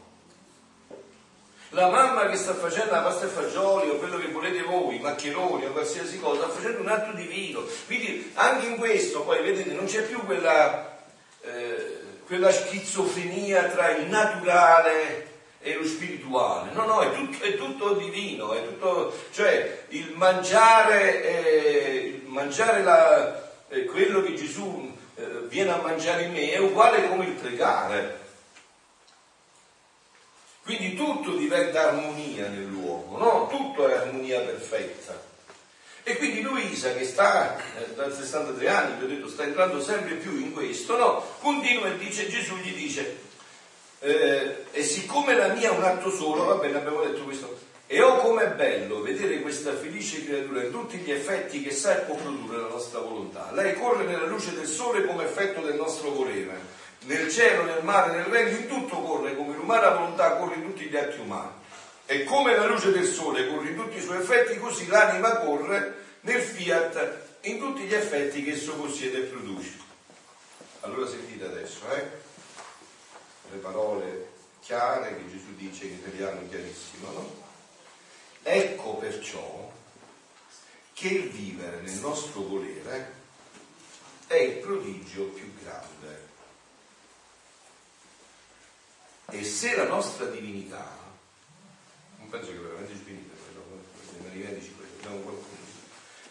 [1.72, 5.66] la mamma che sta facendo la pasta e fagioli o quello che volete voi, maccheroni
[5.66, 7.64] o qualsiasi cosa, sta facendo un atto divino.
[7.86, 10.98] Quindi anche in questo poi vedete non c'è più quella,
[11.42, 15.30] eh, quella schizofrenia tra il naturale
[15.60, 21.24] è lo spirituale, no, no, è tutto, è tutto divino, è tutto, cioè il mangiare,
[21.24, 27.08] eh, mangiare la, eh, quello che Gesù eh, viene a mangiare in me è uguale
[27.08, 28.21] come il pregare.
[30.74, 33.50] Quindi tutto diventa armonia nell'uomo, no?
[33.50, 35.22] Tutto è armonia perfetta.
[36.02, 40.14] E quindi Luisa, che sta eh, da 63 anni, vi ho detto, sta entrando sempre
[40.16, 41.26] più in questo, no?
[41.42, 43.18] Continua e dice, Gesù gli dice,
[44.00, 48.02] eh, e siccome la mia è un atto solo, va bene, abbiamo detto questo, e
[48.02, 52.16] oh com'è bello vedere questa felice creatura in tutti gli effetti che sa e può
[52.16, 53.50] produrre la nostra volontà.
[53.52, 56.80] Lei corre nella luce del sole come effetto del nostro volere.
[57.04, 60.86] Nel cielo, nel mare, nel vento, in tutto corre come l'umana volontà corre in tutti
[60.86, 61.60] gli atti umani.
[62.06, 65.96] E come la luce del sole corre in tutti i suoi effetti, così l'anima corre
[66.22, 69.78] nel fiat in tutti gli effetti che esso possiede e produce.
[70.82, 72.10] Allora sentite adesso, eh?
[73.52, 74.30] le parole
[74.62, 77.36] chiare che Gesù dice in italiano chiarissimo, no?
[78.44, 79.72] Ecco perciò
[80.94, 83.20] che il vivere nel nostro volere
[84.28, 86.21] è il prodigio più grande.
[89.32, 90.98] E se la nostra divinità,
[92.18, 93.30] non penso che veramente ci finite,
[95.02, 95.40] qualcuno,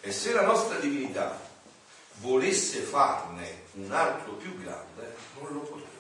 [0.01, 1.49] e se la nostra divinità
[2.17, 5.99] volesse farne un altro più grande, non lo potrebbe.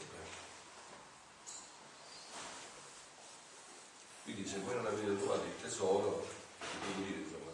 [4.25, 6.27] Quindi se voi non avete trovato il tesoro,
[6.59, 7.53] devo dire insomma,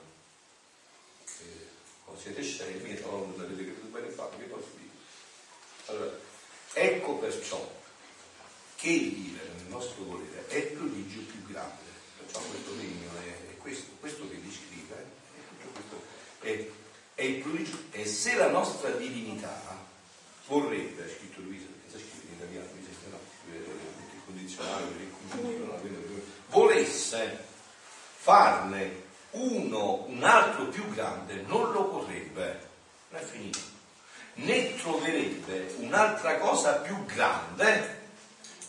[1.25, 1.69] eh,
[2.07, 4.91] o siete scemi o non avete creduto bene fatto, che posso dire?
[5.87, 6.19] Allora,
[6.73, 7.85] ecco perciò
[8.87, 11.83] che il vivere nel nostro volere è il prodigio più grande.
[12.19, 15.05] Perciò questo regno è, è questo, questo che descrive,
[16.39, 16.67] è,
[17.17, 17.77] è, il prodigio.
[17.91, 19.61] E se la nostra divinità
[20.47, 23.19] vorrebbe, ha scritto Luisa, perché sa scrivere in italiano, Luisa, no,
[24.15, 27.45] il condizionale, il condizionale, volesse
[28.19, 32.69] farne uno, un altro più grande, non lo vorrebbe,
[33.09, 33.59] non è finito,
[34.35, 38.05] né troverebbe un'altra cosa più grande,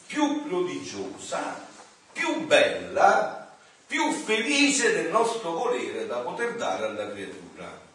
[0.08, 1.68] più prodigiosa,
[2.14, 7.86] più bella, più felice del nostro volere da poter dare alla creatura.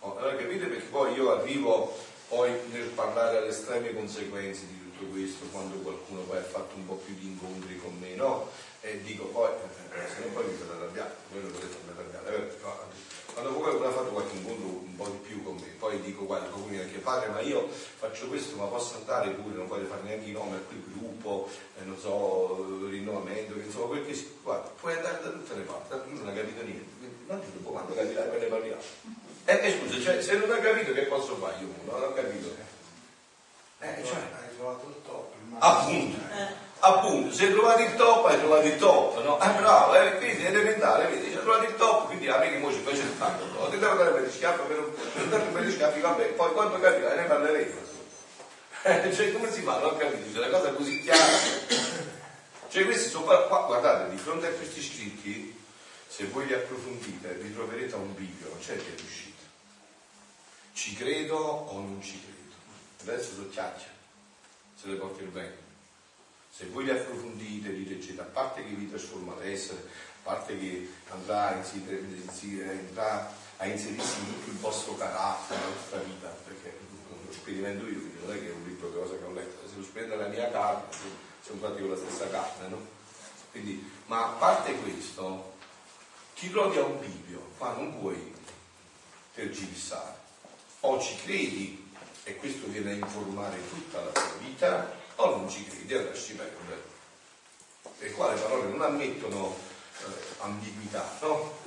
[0.00, 1.96] Oh, allora capite perché poi io arrivo
[2.28, 6.86] poi nel parlare alle estreme conseguenze di tutto questo, quando qualcuno poi ha fatto un
[6.86, 8.50] po' più di incontri con me, no?
[8.80, 12.48] E dico poi, eh, se non poi mi fate arrabbiare, voi non potete farmi arrabbiare,
[12.48, 12.94] eh,
[13.32, 16.48] quando poi ha fatto qualche incontro un po' di più con me, poi dico guarda
[16.48, 20.30] comune anche padre, ma io faccio questo, ma posso andare pure, non voglio fare neanche
[20.30, 21.48] i nomi a quel gruppo,
[21.78, 26.28] eh, non so, rinnovamento, insomma, quel che guarda, puoi andare da tutte le parti, non
[26.28, 28.82] hai capito niente, non ti dopo quando capirai poi ne parliamo.
[29.44, 31.68] Eh, eh scusa, cioè, se non hai capito che posso fare io?
[31.84, 32.48] Non ho capito.
[33.78, 35.32] Eh, cioè, hai trovato il top.
[35.58, 36.65] Appunto.
[36.86, 39.38] Appunto, se hai trovato il top, hai trovato il top, no?
[39.38, 42.58] È bravo, eh, quindi è elementare, vedi, hai trovato il top, quindi a me che
[42.58, 43.68] mo ci fai il tanto, no?
[43.68, 47.16] Ti devo dare per gli schiaffi, per dare per gli schiaffi, vabbè, poi quando capirai
[47.16, 47.80] ne parleremo.
[48.82, 49.78] Eh, cioè, come si fa?
[49.80, 51.24] Non ho capito, c'è una cosa così chiara.
[52.68, 55.60] Cioè, questi sono qua, guardate, di fronte a questi scritti,
[56.06, 59.42] se voi li approfondite, vi troverete a un bivio, non c'è che è riuscito.
[60.72, 63.12] Ci credo o non ci credo.
[63.12, 63.92] Adesso sono chiacchiere,
[64.80, 65.65] se le porta il vento.
[66.56, 70.88] Se voi li approfondite, li leggete, a parte che vi trasforma l'essere, a parte che
[71.10, 76.78] andrà a, andrà a inserirsi in tutto il vostro carattere, la vostra vita, perché
[77.26, 79.68] lo sperimento io, quindi non è che è un libro che cosa che ho letto,
[79.68, 80.84] se lo sperimenta la mia carne,
[81.42, 82.86] siamo fatti con la stessa carne, no?
[83.50, 85.52] Quindi, ma a parte questo,
[86.36, 88.32] ti trovi a un bivio, qua non puoi
[89.34, 90.24] tergiversare.
[90.80, 91.92] O ci credi
[92.24, 96.34] e questo viene a informare tutta la tua vita, o non ci credi e lasci
[96.34, 96.94] perdere.
[97.98, 99.56] E qua le parole non ammettono
[100.00, 100.04] eh,
[100.38, 101.58] ambiguità, no?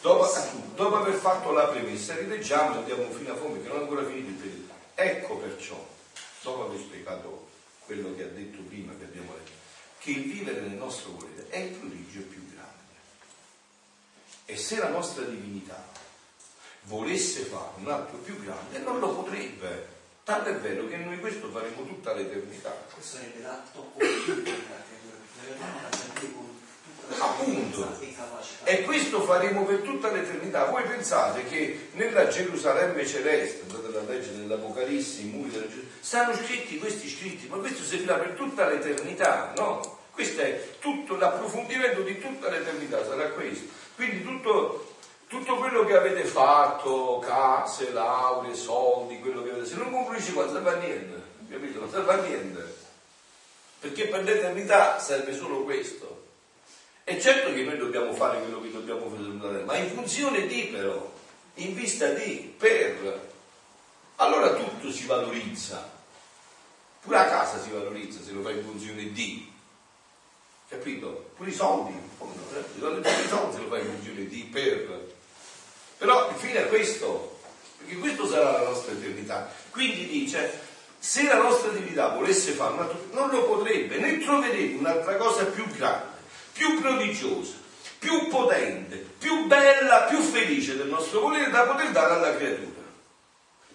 [0.00, 0.28] Dopo,
[0.74, 4.28] dopo, aver fatto la premessa, rileggiamo andiamo fino a fondo, che non è ancora finito
[4.28, 4.72] il periodo.
[4.94, 5.86] Ecco perciò,
[6.42, 7.48] dopo aver spiegato
[7.86, 9.50] quello che ha detto prima, che abbiamo letto,
[9.98, 12.46] che il vivere nel nostro volere è il prodigio più
[14.48, 15.84] e se la nostra divinità
[16.84, 19.94] volesse fare un atto più grande, non lo potrebbe.
[20.26, 22.76] Tanto è vero che noi questo faremo tutta l'eternità.
[22.92, 24.42] Questo sarebbe l'atto più
[27.16, 27.96] Appunto.
[28.64, 30.64] E questo faremo per tutta l'eternità.
[30.64, 36.34] Voi pensate che nella Gerusalemme celeste, andate a leggere nell'Apocalisse, i muri della Gerusalemme, stanno
[36.34, 39.98] scritti questi scritti, ma questo servirà per tutta l'eternità, no?
[40.10, 43.66] Questo è tutto l'approfondimento di tutta l'eternità, sarà questo.
[43.94, 44.95] Quindi tutto,
[45.28, 50.48] tutto quello che avete fatto, case, lauree, soldi, quello che avete, se non concluisci qua,
[50.50, 51.80] serve a niente, capito?
[51.80, 52.74] Non serve a niente.
[53.78, 56.24] perché per l'eternità serve solo questo.
[57.04, 61.12] E certo che noi dobbiamo fare quello che dobbiamo fare, ma in funzione di però,
[61.54, 63.34] in vista di, per.
[64.16, 65.94] Allora tutto si valorizza.
[67.02, 69.52] Pure la casa si valorizza se lo fai in funzione di.
[70.68, 71.30] Capito?
[71.36, 72.32] Pure i soldi, pure
[72.98, 75.14] i soldi se lo fai in funzione di, per.
[75.98, 77.40] Però il fine è questo,
[77.78, 79.50] perché questo sarà la nostra eternità.
[79.70, 80.58] Quindi dice,
[80.98, 86.14] se la nostra divinità volesse farlo, non lo potrebbe, né troverebbe un'altra cosa più grande
[86.56, 87.54] più prodigiosa,
[87.98, 92.74] più potente, più bella, più felice del nostro volere da poter dare alla creatura.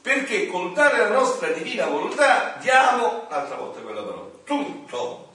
[0.01, 5.33] Perché col dare la nostra divina volontà diamo, un'altra volta quella parola, tutto.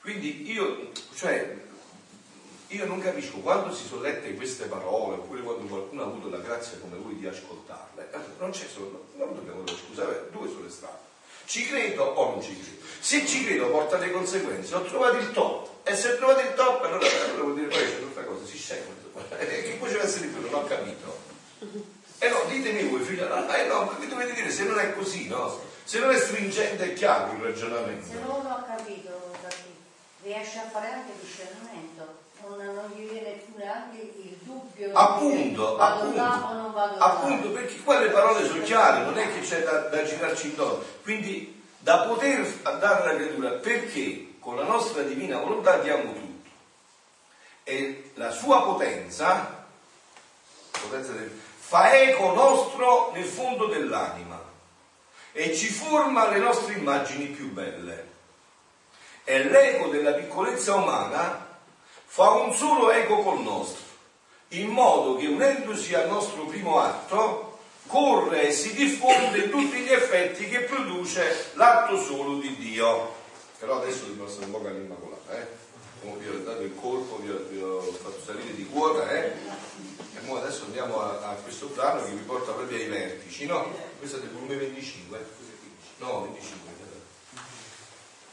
[0.00, 1.61] Quindi io, cioè,
[2.76, 6.38] io non capisco quando si sono lette queste parole, oppure quando qualcuno ha avuto la
[6.38, 11.10] grazia come voi di ascoltarle, non c'è solo, non dobbiamo scusare, due sono le strade.
[11.44, 12.80] Ci credo o non ci credo?
[13.00, 15.70] Se ci credo porta le conseguenze, ho trovato il top.
[15.86, 18.56] E se ho trovato il top, allora, allora vuol dire poi c'è un'altra cosa, si
[18.56, 19.10] scende.
[19.38, 21.18] E che poi deve essere più, non ho capito.
[22.18, 25.26] E eh no, ditemi voi, figlio, eh no, mi dovete dire se non è così,
[25.28, 25.60] no?
[25.84, 28.06] Se non è stringente e chiaro il ragionamento.
[28.06, 29.32] Se non ho capito,
[30.22, 32.11] riesce a fare anche discernimento
[32.82, 36.22] non, gli viene più neanche il dubbio appunto, appunto,
[36.98, 40.82] appunto perché qua le parole sono chiare non è che c'è da, da girarci intorno.
[41.02, 46.50] Quindi da poter dare alla creatura perché con la nostra divina volontà diamo tutto?
[47.64, 49.66] E la sua potenza,
[50.70, 54.40] potenza del, fa eco nostro nel fondo dell'anima
[55.32, 58.10] e ci forma le nostre immagini più belle.
[59.24, 61.41] E l'eco della piccolezza umana
[62.14, 63.82] fa un solo eco col nostro,
[64.48, 70.46] in modo che unendosi al nostro primo atto, corre e si diffonde tutti gli effetti
[70.46, 73.14] che produce l'atto solo di Dio.
[73.58, 75.46] Però adesso vi passo un po' all'Immacolata, eh?
[76.02, 79.32] Come vi ho dato il colpo, vi ho, vi ho fatto salire di quota, eh?
[80.14, 83.72] E ora adesso andiamo a, a, questo brano che vi porta proprio ai vertici, no?
[83.98, 85.26] Questo è del volume 25,
[85.96, 86.70] no, 25,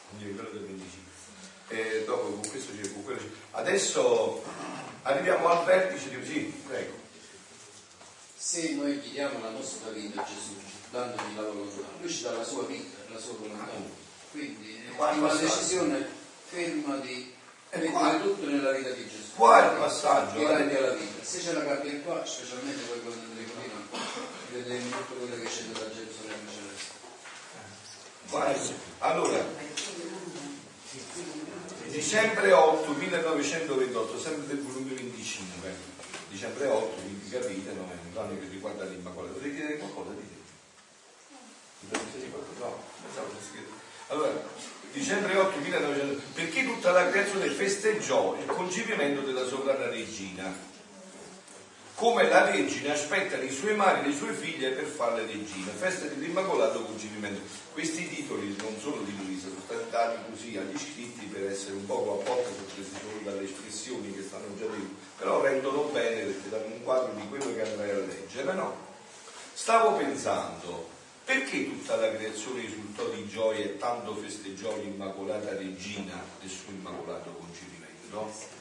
[0.10, 1.09] quindi quello del 25
[1.70, 4.44] e dopo con questo ci con quello Adesso
[5.04, 6.98] arriviamo al vertice di sì, prego.
[8.36, 10.56] Se noi gli diamo la nostra vita a Gesù,
[10.92, 13.72] dandogli la volontà, lui ci dà la sua vita, la sua volontà.
[14.32, 16.08] Quindi è una decisione
[16.48, 17.34] ferma di
[17.72, 19.36] mettere tutto nella vita di Gesù.
[19.36, 20.40] Qua è il passaggio?
[20.40, 21.24] Che cambia la vita.
[21.24, 23.88] Se c'è la cambia qua, specialmente poi quando le colline,
[24.52, 26.98] vedremo tutto quello che scende da Gerusalemme celeste.
[29.00, 29.46] Allora,
[32.00, 35.70] Dicembre 8 1928, sempre del volume 25.
[36.30, 37.92] Dicembre 8, quindi capite, no?
[37.92, 39.34] è un brano che riguarda l'Immacolata.
[39.34, 40.12] Volete dire qualcosa?
[41.92, 43.74] No, pensavo fosse scritto.
[44.08, 44.32] Allora,
[44.94, 50.56] dicembre 8 1928, perché tutta la creazione festeggiò il concepimento della sovrana regina
[52.00, 56.06] come la regina aspetta i suoi mari e le sue figlie per farle regina, festa
[56.06, 57.42] dell'Immacolato Concepimento.
[57.74, 61.86] Questi titoli non sono di Luisa, sono stati dati così agli scritti per essere un
[61.86, 66.48] poco a volte sorpresi solo dalle espressioni che stanno già lì, però rendono bene perché
[66.48, 68.78] danno un quadro di quello che andrai a leggere, no?
[69.54, 70.88] Stavo pensando,
[71.26, 77.30] perché tutta la creazione risultò di gioia e tanto festeggiò l'Immacolata Regina del suo Immacolato
[77.32, 78.59] Concepimento?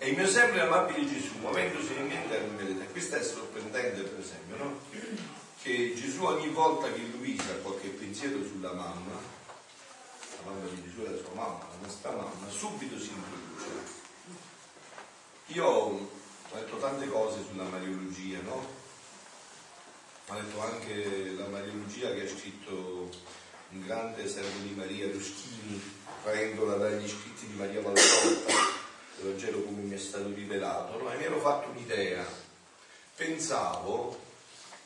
[0.00, 4.56] E il mio sempre amabile Gesù, muovendosi nei miei termini, questo è sorprendente per esempio,
[4.56, 4.80] no?
[5.60, 9.18] Che Gesù ogni volta che Luisa ha qualche pensiero sulla mamma,
[10.36, 13.96] la mamma di Gesù è la sua mamma, la nostra mamma, subito si introduce.
[15.46, 16.10] Io ho
[16.54, 18.66] letto tante cose sulla Mariologia, no?
[20.28, 23.10] Ho letto anche la Mariologia che ha scritto
[23.70, 25.82] un grande servo di Maria Ruschini,
[26.22, 28.86] prendola dagli scritti di Maria Valtorta
[29.18, 31.12] il Vangelo come mi è stato rivelato, no?
[31.12, 32.24] e mi ero fatto un'idea.
[33.16, 34.16] Pensavo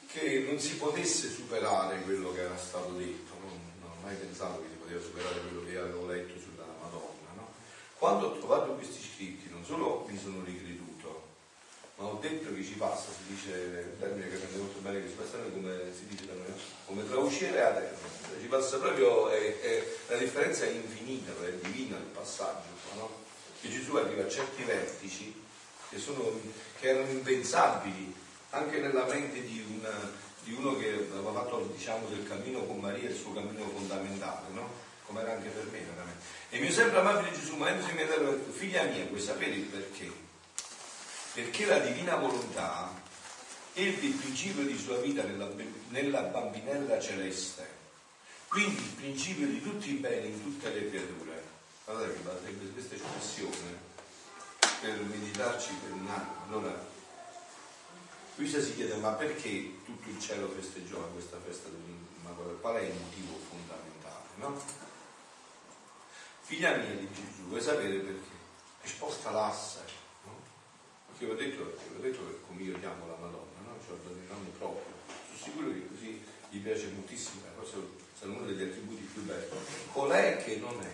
[0.07, 4.63] che non si potesse superare quello che era stato detto, non, non ho mai pensato
[4.63, 7.33] che si poteva superare quello che avevo letto sulla Madonna.
[7.37, 7.49] No?
[7.99, 11.31] Quando ho trovato questi scritti non solo mi sono ricreduto,
[11.97, 15.09] ma ho detto che ci passa, si dice un termine che prende molto bene che
[15.09, 16.53] si passa come si dice da noi,
[16.87, 18.09] come tra uscire a terra.
[18.41, 22.71] Ci passa proprio, è, è, la differenza è infinita, è divina il passaggio.
[22.95, 23.23] No?
[23.63, 25.33] Che Gesù arriva a certi vertici
[25.89, 26.41] che, sono,
[26.81, 28.13] che erano impensabili
[28.51, 30.11] anche nella mente di, una,
[30.43, 34.69] di, uno che aveva fatto diciamo, del cammino con Maria il suo cammino fondamentale, no?
[35.07, 36.25] come era anche per me veramente.
[36.51, 40.11] E mio sempre amabile Gesù, muovendosi mi ha detto, figlia mia, vuoi sapere il perché?
[41.35, 42.93] Perché la divina volontà
[43.75, 45.49] ebbe il principio di sua vita nella,
[45.89, 47.67] nella bambinella celeste
[48.49, 51.32] Quindi il principio di tutti i beni in tutte le creature.
[51.85, 53.91] Guardate che basterebbe questa espressione
[54.81, 56.35] per meditarci per un anno.
[56.47, 56.87] Allora,
[58.37, 62.61] Luisa si chiede ma perché tutto il cielo festeggiò questa festa dell'Immacolata?
[62.61, 64.27] Qual è il motivo fondamentale?
[64.37, 64.63] No?
[66.43, 68.31] Figlia mia di Gesù, vuoi sapere perché?
[68.83, 69.81] Risposta lassa,
[70.25, 70.41] no?
[71.07, 73.77] Perché ho detto, ho detto che come io chiamo la Madonna, no?
[73.87, 74.83] Cioè, il nome proprio.
[75.07, 77.77] Sono sicuro che così gli piace moltissimo, cosa
[78.19, 79.49] sono uno degli attributi più belli.
[79.93, 80.93] Colei che non è,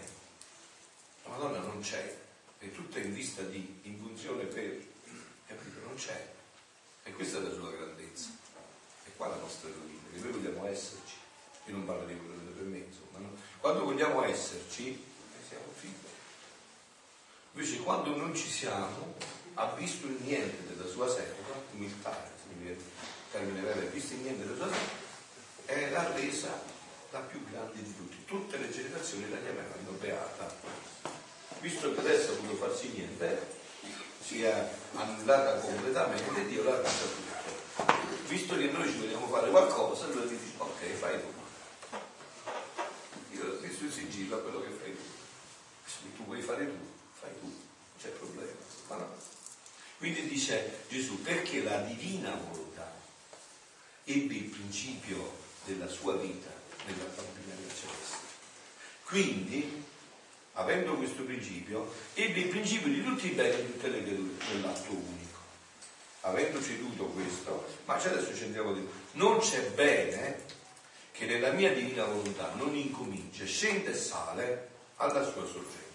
[1.28, 2.16] la Madonna non c'è,
[2.58, 4.82] è tutta in vista di, in funzione per,
[5.46, 5.80] capito?
[5.84, 6.26] Non c'è.
[7.04, 8.30] E questa è la sua grandezza.
[9.04, 11.14] E qua la nostra rovina, che noi vogliamo esserci.
[11.66, 13.18] Io non parlo di quello che per me, insomma.
[13.18, 13.36] No?
[13.60, 15.92] Quando vogliamo esserci, eh, siamo figli.
[17.52, 19.14] Invece quando non ci siamo,
[19.54, 22.30] ha visto il niente della sua serva, umiltà,
[23.30, 25.06] termine vero, ha visto il niente della sua serva,
[25.66, 26.76] e l'ha resa
[27.10, 28.24] la più grande di tutti.
[28.24, 30.54] Tutte le generazioni la chiameranno beata.
[31.60, 33.56] Visto che adesso voluto farsi niente,
[34.22, 38.26] si è annullata completamente, Dio l'ha vista tutto.
[38.28, 41.36] Visto che noi ci vogliamo fare qualcosa, ti dice ok, fai tu.
[43.36, 45.02] Io ho messo il sigillo quello che fai tu.
[45.84, 46.78] Se tu vuoi fare tu,
[47.12, 48.52] fai tu, non c'è problema.
[48.88, 49.14] Ma no.
[49.98, 52.94] Quindi dice Gesù, perché la divina volontà
[54.04, 56.50] ebbe il principio della sua vita
[56.86, 58.16] nella bambina celeste.
[59.04, 59.84] Quindi,
[60.58, 64.90] avendo questo principio, ebbe il principio di tutti i beni di tutte le creature nell'atto
[64.90, 65.38] unico.
[66.22, 70.44] Avendo ceduto questo, ma adesso ci andiamo di non c'è bene
[71.12, 75.86] che nella mia divina volontà non incomincia, scende e sale alla sua sorgente.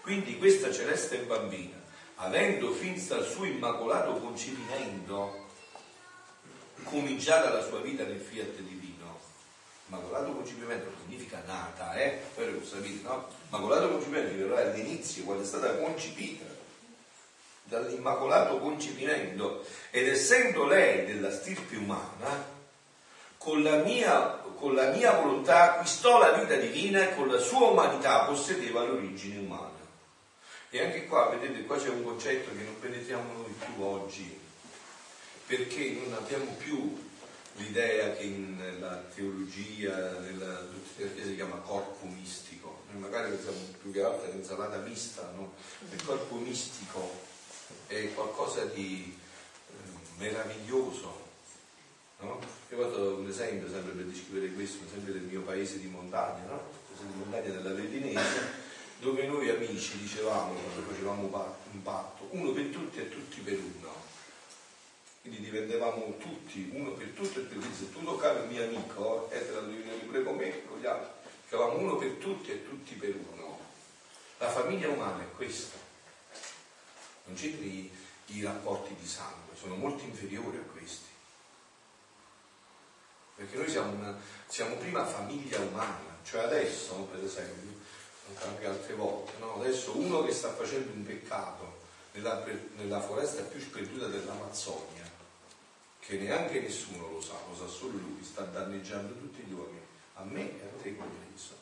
[0.00, 1.76] Quindi questa celeste bambina,
[2.16, 5.44] avendo fin dal suo immacolato concepimento
[6.84, 8.86] cominciata la sua vita nel fiat divino,
[9.88, 12.18] Macolato concepimento significa nata, eh?
[12.34, 13.28] Poi lo sapete, no?
[13.56, 16.44] Macolato concepimento verrà all'inizio, quando è stata concepita,
[17.64, 22.54] dall'immacolato concepimento, ed essendo lei della stirpe umana,
[23.38, 27.68] con la, mia, con la mia volontà acquistò la vita divina e con la sua
[27.68, 29.72] umanità possedeva l'origine umana.
[30.68, 34.38] E anche qua, vedete, qua c'è un concetto che non penetriamo noi più oggi,
[35.46, 37.04] perché non abbiamo più
[37.54, 44.30] l'idea che nella teologia, nella dottrina si chiama corpo mistico, magari pensiamo più che altro
[44.30, 45.54] all'insalata mista, no?
[45.90, 47.10] il corpo mistico
[47.86, 49.16] è qualcosa di
[49.68, 51.24] eh, meraviglioso.
[52.20, 52.40] No?
[52.70, 56.44] Io fatto un esempio sempre per descrivere questo, un esempio del mio paese di montagna,
[56.48, 56.62] no?
[56.88, 58.64] paese di montagna della Vedinese,
[59.00, 64.06] dove noi amici dicevamo, quando facevamo un patto, uno per tutti e tutti per uno
[65.28, 67.74] quindi diventavamo tutti, uno per tutti e per tutti.
[67.74, 70.86] Se tu toccavi un mio amico, e te la devi pure con me, con gli
[70.86, 71.15] altri.
[71.48, 73.58] Eravamo uno per tutti e tutti per uno.
[74.38, 75.76] La famiglia umana è questa.
[77.24, 77.92] Non c'entri i,
[78.36, 81.14] i rapporti di sangue, sono molto inferiori a questi.
[83.36, 84.16] Perché noi siamo, una,
[84.46, 87.84] siamo prima famiglia umana, cioè adesso, per esempio,
[88.42, 89.60] anche altre volte, no?
[89.60, 92.44] adesso uno che sta facendo un peccato nella,
[92.76, 95.04] nella foresta più sperduta dell'Amazzonia,
[96.00, 99.75] che neanche nessuno lo sa, lo sa solo lui, sta danneggiando tutti gli uomini,
[100.16, 101.54] a me e a te compreso.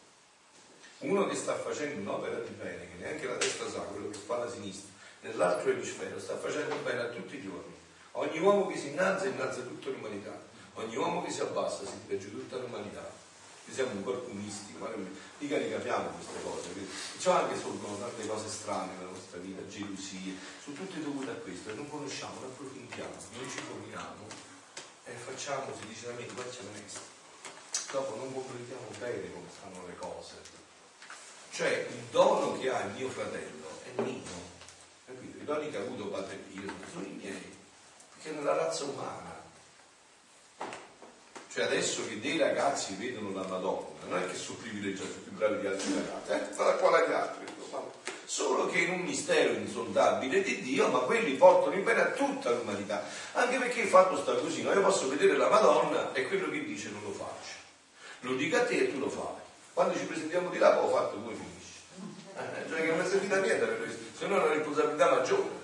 [0.99, 4.39] Uno che sta facendo un'opera di bene, che neanche la testa sa, quello che fa
[4.39, 7.77] la sinistra, nell'altro emisfero sta facendo bene a tutti gli uomini.
[8.13, 10.41] Ogni uomo che si innalza, innalza tutta l'umanità.
[10.75, 13.03] Ogni uomo che si abbassa, si giù tutta l'umanità.
[13.67, 14.91] Noi siamo un corpo mistico, ma
[15.39, 16.69] mica ne capiamo queste cose.
[17.19, 21.75] C'è anche sorgono tante cose strane nella nostra vita, gelosie, sono tutte dovute a questo,
[21.75, 24.27] non conosciamo, non approfondiamo, non ci formiamo
[25.05, 27.14] e facciamo, si dice da me, c'è onesto.
[27.95, 30.35] Dopo non comprendiamo bene come stanno le cose.
[31.53, 34.21] Cioè il dono che ha il mio fratello è mio.
[35.07, 35.39] Capito?
[35.39, 37.57] I doni che ha avuto Padre Pio sono i miei,
[38.15, 39.43] perché nella razza umana
[41.53, 45.33] cioè adesso che dei ragazzi vedono la Madonna, non è che sono privilegiati, sono più
[45.35, 46.53] bravi di altri ragazzi, eh?
[46.53, 47.45] Falla quale gli altri,
[48.25, 52.51] solo che in un mistero insondabile di Dio, ma quelli portano in bene a tutta
[52.51, 53.05] l'umanità.
[53.35, 54.73] Anche perché il fatto sta così, no?
[54.73, 57.64] io posso vedere la Madonna e quello che dice non lo faccio.
[58.25, 59.43] Lo dico a te e tu lo fai.
[59.75, 61.81] Quando ci presentiamo di là, poi ho fatto come finisce.
[62.37, 65.63] Eh, cioè che non è servita niente per questo, se no è una responsabilità maggiore.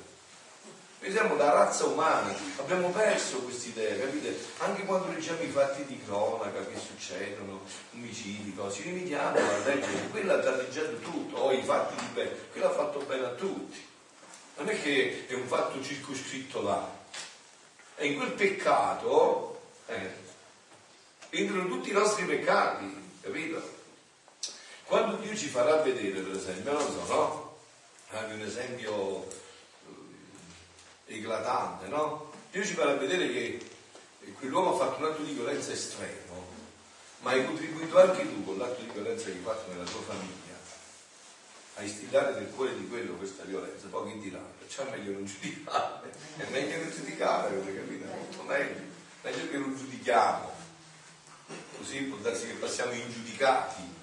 [1.01, 4.39] Noi siamo la razza umana, abbiamo perso questa idea, capite?
[4.59, 7.63] Anche quando leggiamo i fatti di cronaca che succedono,
[7.95, 12.31] omicidi, cose, ci limitiamo a leggere, quella ha danneggiato tutto, o i fatti di bene,
[12.53, 13.83] quello ha fatto bene a tutti.
[14.59, 16.99] Non è che è un fatto circoscritto là.
[17.97, 20.29] E in quel peccato eh,
[21.31, 23.79] entrano tutti i nostri peccati, capito?
[24.85, 27.59] Quando Dio ci farà vedere, per esempio, non so, no?
[28.11, 29.29] Anche un esempio
[31.07, 32.33] eh, eclatante, no?
[32.51, 33.71] Dio ci farà vedere che
[34.39, 36.47] quell'uomo ha fatto un atto di violenza estremo,
[37.21, 40.51] ma hai contribuito anche tu con l'atto di violenza che hai fatto nella tua famiglia
[41.81, 44.39] a instillare nel cuore di quello questa violenza, poi chi dirà?
[44.59, 48.05] Perciò è meglio non giudicare, è meglio non giudicare, capito?
[48.47, 48.81] Meglio,
[49.23, 50.60] meglio che non giudichiamo,
[51.81, 53.99] così può darsi che passiamo ingiudicati.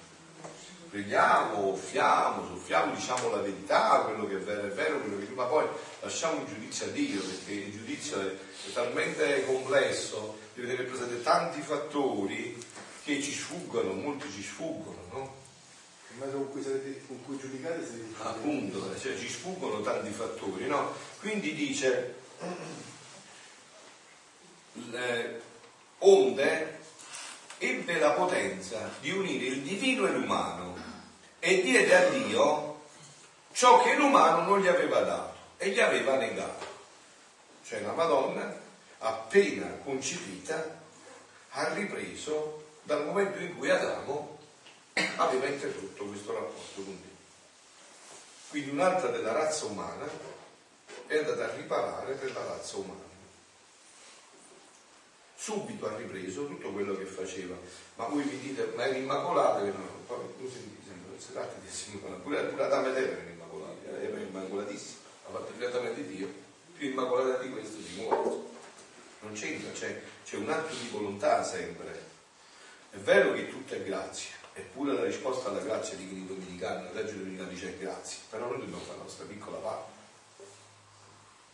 [0.90, 5.34] Preghiamo, offriamo, soffiamo, diciamo la verità, quello che è vero è vero, quello che è
[5.34, 5.66] ma poi
[6.00, 11.22] lasciamo il giudizio a Dio, perché il giudizio è, è talmente complesso, deve tenere presente
[11.22, 12.58] tanti fattori
[13.04, 15.36] che ci sfuggono, molti ci sfuggono, no?
[16.10, 20.66] Il metodo con cui, sarete, con cui giudicate sarete Appunto, cioè ci sfuggono tanti fattori,
[20.66, 20.94] no?
[21.20, 22.14] Quindi dice,
[24.90, 25.42] le
[25.98, 26.77] onde
[27.58, 30.76] ebbe la potenza di unire il divino e l'umano
[31.40, 32.82] e diede a Dio
[33.52, 36.66] ciò che l'umano non gli aveva dato e gli aveva negato.
[37.64, 38.56] Cioè la Madonna,
[38.98, 40.80] appena concepita,
[41.50, 44.38] ha ripreso dal momento in cui Adamo
[45.16, 47.16] aveva interrotto questo rapporto con Dio.
[48.50, 50.08] Quindi un'altra della razza umana
[51.06, 53.07] è andata a riparare per la razza umana.
[55.48, 57.56] Subito ha ripreso tutto quello che faceva.
[57.94, 59.64] Ma voi mi dite, ma era immacolata?
[59.64, 62.20] Che no, poi tu senti sempre, si tratta di immacolata.
[62.20, 66.30] Pure, pure Adamo ed Eva erano immacolati, era immacolatissima, ha fatto direttamente Dio,
[66.76, 68.30] più immacolata di questo si muore.
[69.20, 72.04] Non c'entra, c'è, c'è un atto di volontà sempre.
[72.90, 77.00] È vero che tutto è grazia, eppure la risposta alla grazia di chi dominicani, la
[77.00, 79.92] legge dominicana dice grazie, però noi dobbiamo fare la nostra piccola parte.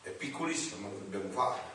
[0.02, 1.73] È piccolissima, ma lo dobbiamo fare.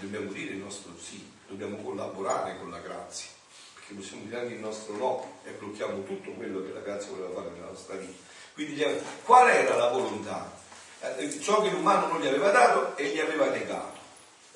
[0.00, 3.28] Dobbiamo dire il nostro sì, dobbiamo collaborare con la grazia,
[3.74, 7.34] perché possiamo dire anche il nostro no e blocchiamo tutto quello che la grazia voleva
[7.34, 8.28] fare nella nostra vita.
[8.54, 8.84] Quindi
[9.24, 10.58] qual era la volontà?
[11.00, 14.00] Eh, ciò che l'umano non gli aveva dato e gli aveva negato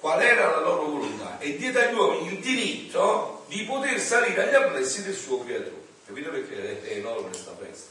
[0.05, 4.55] qual era la loro volontà e diede agli uomini il diritto di poter salire agli
[4.55, 5.81] amplessi del suo creatore.
[6.05, 7.91] Capite perché è enorme questa festa?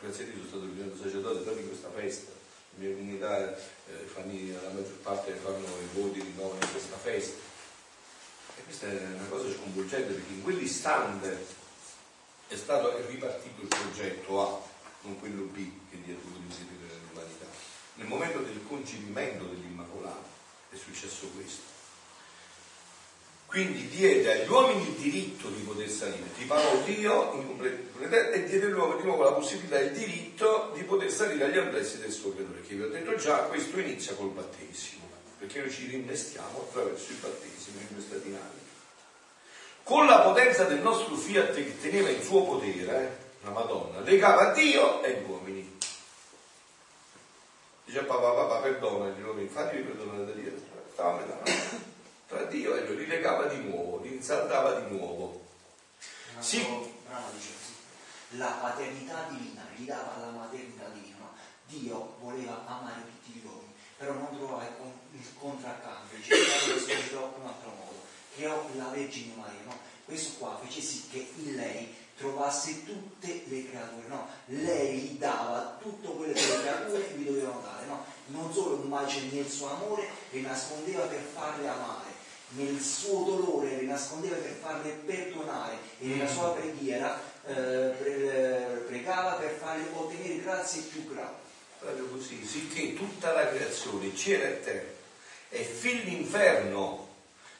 [0.00, 2.32] Grazie a Dio sono stato primo sacerdote proprio in questa festa.
[2.76, 7.40] Mia comunità, eh, fanno, la maggior parte fanno i voti di nome in questa festa.
[8.56, 11.46] E questa è una cosa sconvolgente perché in quell'istante
[12.48, 14.62] è stato ripartito il progetto A,
[15.02, 17.46] non quello B che dietro l'inseguire nell'umanità.
[17.94, 20.24] Nel momento del concepimento dell'Immacolato
[20.70, 21.75] è successo questo.
[23.46, 27.32] Quindi diede agli uomini il diritto di poter salire, ti parlò Dio
[28.00, 31.98] e diede all'uomo di nuovo la possibilità e il diritto di poter salire agli amplessi
[31.98, 35.86] del suo creatore, che vi ho detto già, questo inizia col battesimo, perché noi ci
[35.86, 38.64] rinnestiamo attraverso il battesimo in questa dinamica.
[39.84, 44.52] Con la potenza del nostro fiat che teneva in suo potere, eh, la Madonna, legava
[44.52, 45.78] Dio e gli uomini.
[47.84, 50.52] Dice papà, papà, perdona gli uomini, fatemi perdonare da Dio.
[50.92, 51.95] Stava a
[52.26, 55.44] tra Dio e lui, li legava di nuovo, li insaldava di nuovo.
[56.38, 56.60] Sì.
[57.06, 57.52] Bravo, dice
[58.30, 61.14] La paternità divina, gli dava la maternità divina.
[61.66, 67.42] Dio voleva amare tutti gli uomini, però non trovava il contraccambio, cercava di svolgerlo in
[67.42, 67.94] un altro modo.
[68.34, 69.78] Creò la Vergine Maria, no?
[70.04, 74.28] Questo qua fece sì che in lei trovasse tutte le creature, no?
[74.46, 78.04] Lei gli dava tutto quello che le creature gli dovevano dare, no?
[78.26, 82.05] Non solo ma nel suo amore, le nascondeva per farle amare
[82.56, 89.56] nel suo dolore le nascondeva per farle perdonare e nella sua preghiera eh, pregava per
[89.60, 91.44] farle ottenere grazie più grandi.
[91.78, 94.88] Proprio così, sicché tutta la creazione, cielo e terra,
[95.50, 97.06] e fin l'inferno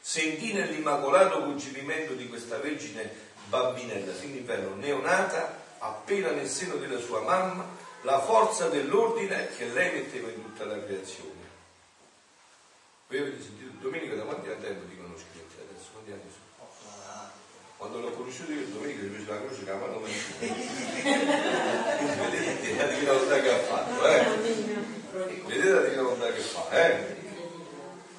[0.00, 3.10] sentì nell'immacolato concepimento di questa Vergine
[3.48, 7.68] bambinella, fin l'inferno neonata, appena nel seno della sua mamma,
[8.02, 11.35] la forza dell'ordine che lei metteva in tutta la creazione.
[13.08, 15.90] Voi avete sentito Domenica da quanti tempo ti conosci adesso?
[15.92, 17.30] Quanti anni sono?
[17.76, 20.00] Quando l'ho conosciuto io Domenica gli fece la croce che la mano
[22.80, 24.24] Vedete la volontà che ha fatto, eh?
[25.46, 27.16] Vedete la volontà che fa, eh?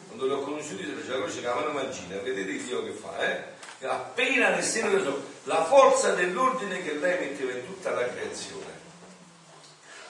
[0.07, 2.91] Quando l'ho conosciuto io fece la croce che la mano mangina, vedete il Dio che
[2.91, 3.43] fa, eh?
[3.85, 8.71] Appena nel seno del suo, la forza dell'ordine che lei metteva in tutta la creazione.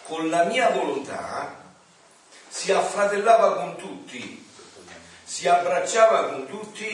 [0.03, 1.65] Con la mia volontà
[2.47, 4.45] si affratellava con tutti
[5.27, 6.87] si abbracciava con tutti,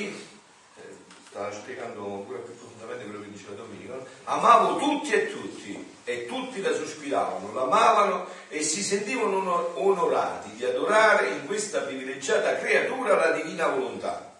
[0.76, 0.82] eh,
[1.30, 6.60] stava spiegando ancora più profondamente quello che diceva Domenico, amavo tutti e tutti e tutti
[6.60, 13.68] la sospiravano, l'amavano e si sentivano onorati di adorare in questa privilegiata creatura la divina
[13.68, 14.34] volontà.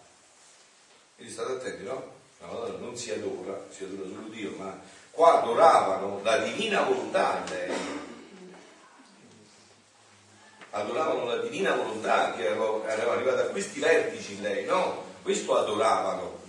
[1.14, 2.12] Quindi state attenti, no?
[2.40, 4.76] Madonna non si adora, si adora solo Dio, ma
[5.12, 8.03] qua adoravano la divina volontà in lei.
[10.76, 15.04] Adoravano la divina volontà che era arrivata a questi vertici in lei, no?
[15.22, 16.42] Questo adoravano.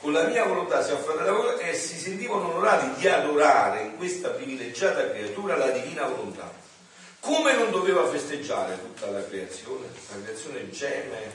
[0.00, 4.30] Con la mia volontà si offre lavoro e si sentivano onorati di adorare in questa
[4.30, 6.50] privilegiata creatura la divina volontà.
[7.20, 9.88] Come non doveva festeggiare tutta la creazione?
[10.08, 11.32] La creazione geme,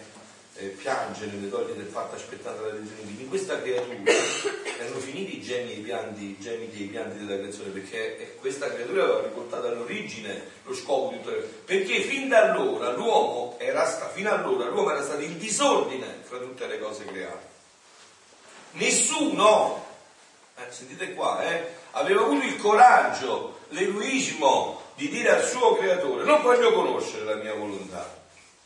[0.56, 3.02] eh, piange nelle doglie del fatto aspettando la lezione.
[3.18, 3.96] In questa creatura
[4.78, 8.72] erano finiti i gemi e i pianti, gemiti e i pianti della creazione, perché questa
[8.72, 11.48] creatura aveva riportato all'origine lo scopo di tutto.
[11.66, 16.38] Perché fin da allora l'uomo era stato, fino allora l'uomo era stato in disordine fra
[16.38, 17.50] tutte le cose create.
[18.74, 19.86] Nessuno,
[20.56, 26.42] eh, sentite qua, eh, aveva avuto il coraggio, l'egoismo di dire al suo creatore, non
[26.42, 28.20] voglio conoscere la mia volontà,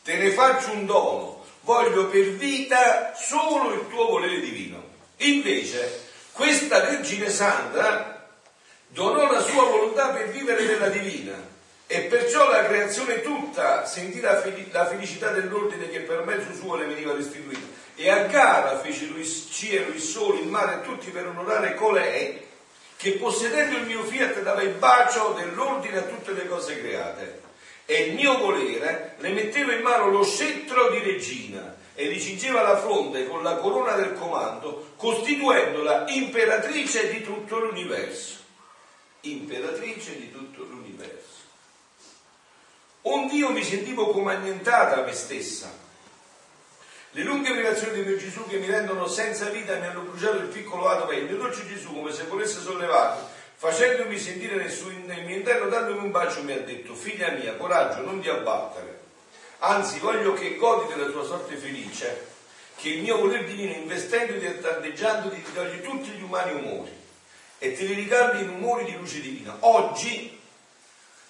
[0.04, 4.82] te ne faccio un dono, voglio per vita solo il tuo volere divino.
[5.18, 8.30] Invece, questa Vergine Santa
[8.88, 11.34] donò la sua volontà per vivere nella divina
[11.88, 17.14] e perciò la creazione tutta sentì la, felicità dell'ordine che per mezzo suo le veniva
[17.14, 17.84] restituita.
[17.96, 22.44] E a gara fece lui cielo, il sole, il mare tutti per onorare colei
[22.98, 27.45] che possedendo il mio fiat dava il bacio dell'ordine a tutte le cose create
[27.86, 32.62] e il mio volere le metteva in mano lo scettro di regina e gli cingeva
[32.62, 38.44] la fronte con la corona del comando, costituendola imperatrice di tutto l'universo.
[39.22, 41.24] Imperatrice di tutto l'universo.
[43.04, 45.72] Un Dio mi sentivo come annientata a me stessa.
[47.12, 50.48] Le lunghe privazioni di mio Gesù che mi rendono senza vita mi hanno bruciato il
[50.48, 53.24] piccolo atomo e il mio dolce Gesù, come se volesse sollevarmi,
[53.56, 57.56] facendomi sentire nel, suo, nel mio interno, dandomi un bacio, mi ha detto, figlia mia,
[57.56, 59.00] coraggio, non ti abbattere.
[59.60, 62.34] Anzi, voglio che godi della tua sorte felice,
[62.76, 67.04] che il mio voler divino, investendoti e tardeggiandoti, ti toglie tutti gli umani umori
[67.58, 69.56] e te li ricambi in umori di luce divina.
[69.62, 70.40] Oggi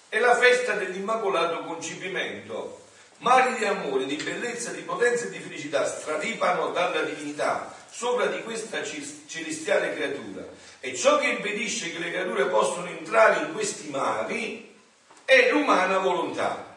[0.08, 2.84] è la festa dell'immacolato concepimento.
[3.18, 8.42] Mari di amore, di bellezza, di potenza e di felicità straripano dalla divinità sopra di
[8.42, 10.46] questa celestiale creatura
[10.80, 14.74] e ciò che impedisce che le creature possano entrare in questi mari
[15.24, 16.74] è l'umana volontà.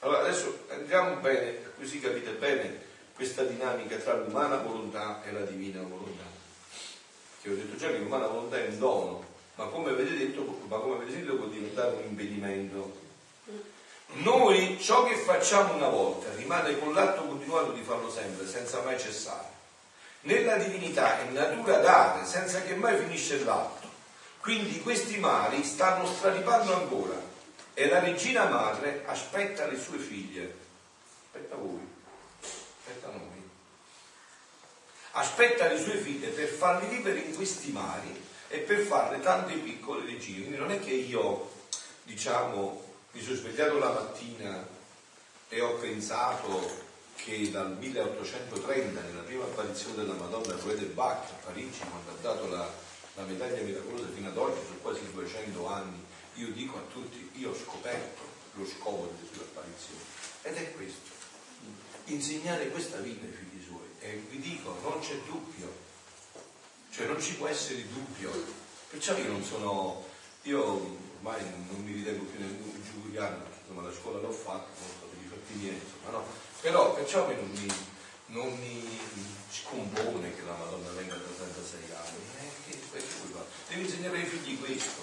[0.00, 5.80] Allora adesso andiamo bene, così capite bene questa dinamica tra l'umana volontà e la divina
[5.82, 6.24] volontà.
[7.40, 9.24] Che ho detto già che l'umana volontà è un dono,
[9.56, 13.00] ma come avete detto, ma come avete sentito può diventare un impedimento.
[14.14, 18.98] Noi ciò che facciamo una volta rimane con l'atto continuato di farlo sempre, senza mai
[18.98, 19.51] cessare.
[20.22, 23.88] Nella divinità è natura dare, senza che mai finisce l'atto.
[24.38, 27.14] Quindi questi mari stanno straripando ancora
[27.74, 30.54] e la regina madre aspetta le sue figlie.
[31.26, 31.86] Aspetta voi,
[32.40, 33.50] aspetta noi.
[35.12, 40.04] Aspetta le sue figlie per farli vivere in questi mari e per farle tante piccole
[40.04, 40.46] regine.
[40.46, 41.50] Quindi non è che io,
[42.02, 44.66] diciamo, mi sono svegliato la mattina
[45.48, 46.90] e ho pensato
[47.24, 52.20] che dal 1830, nella prima apparizione della Madonna Rue de Bach a Parigi, quando ha
[52.20, 52.68] dato la,
[53.14, 56.04] la medaglia miracolosa fino ad oggi, sono quasi 200 anni,
[56.34, 60.00] io dico a tutti, io ho scoperto lo scopo delle sue apparizioni.
[60.42, 61.10] Ed è questo,
[62.06, 63.88] insegnare questa vita ai figli suoi.
[64.00, 65.72] E vi dico, non c'è dubbio,
[66.90, 68.30] cioè non ci può essere dubbio.
[68.90, 70.04] Perciò io non sono,
[70.42, 72.40] io ormai non mi ritengo più
[72.82, 76.94] giuliano, perché insomma la scuola l'ho fatta, sono stato di fatti miei, insomma no però
[76.94, 77.74] perciò non mi,
[78.26, 78.88] non mi
[79.50, 82.18] scompone che la Madonna venga da 36 anni.
[82.38, 83.02] Eh, che, che
[83.68, 85.00] devi insegnare ai figli questo.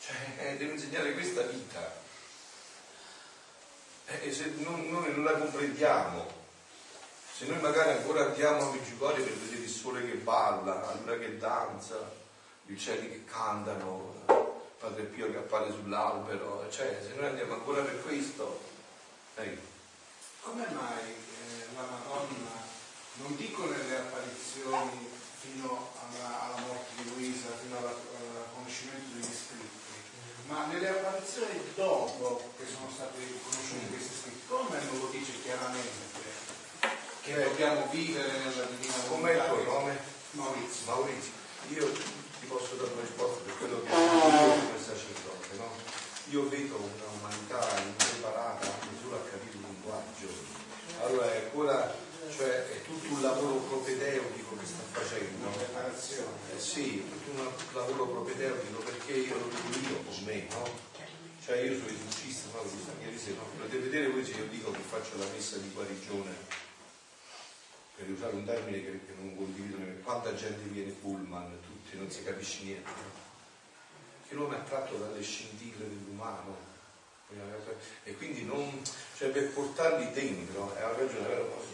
[0.00, 2.02] Cioè, eh, devi insegnare questa vita.
[4.06, 6.26] Eh, se non, noi non la comprendiamo,
[7.34, 11.16] se noi magari ancora andiamo a Meggiugorie per vedere il sole che balla, la luna
[11.16, 12.12] che danza,
[12.66, 18.02] gli uccelli che cantano, Padre Pio che appare sull'albero, cioè se noi andiamo ancora per
[18.02, 18.60] questo,
[19.36, 19.72] eh,
[20.44, 22.52] come mai eh, la Madonna,
[23.24, 25.08] non dico nelle apparizioni
[25.40, 27.96] fino alla, alla morte di Luisa, fino al
[28.52, 29.96] conoscimento degli scritti,
[30.46, 36.12] ma nelle apparizioni dopo che sono stati conosciuti questi scritti, come non lo dice chiaramente
[37.22, 39.08] che dobbiamo vivere nella divina volontà?
[39.08, 39.98] Com'è il tuo nome?
[40.32, 40.84] Maurizio.
[40.84, 41.32] Maurizio,
[41.68, 45.72] io ti posso dare una risposta per quello che ho detto come sacerdote, no?
[46.28, 49.56] Io vedo una umanità impreparata a misura a capire
[49.94, 50.28] linguaggio.
[51.02, 51.94] Allora è ancora,
[52.30, 55.48] cioè è tutto un lavoro propedeutico che sta facendo.
[56.54, 60.92] Eh sì, tutto un lavoro propedeutico perché io lo dico io con me, no?
[61.44, 62.62] Cioè io sono esorcista, no?
[62.98, 63.48] Mia visita, no?
[63.58, 66.62] Potete vedere voi se io dico che faccio la messa di guarigione
[67.96, 72.24] per usare un termine che, che non condivido, quanta gente viene pullman, tutti, non si
[72.24, 73.22] capisce niente.
[74.26, 76.63] Che l'uomo è attratto dalle scintille dell'umano.
[78.04, 78.82] E quindi non,
[79.16, 81.64] cioè per portarli dentro, è una ragione, vero?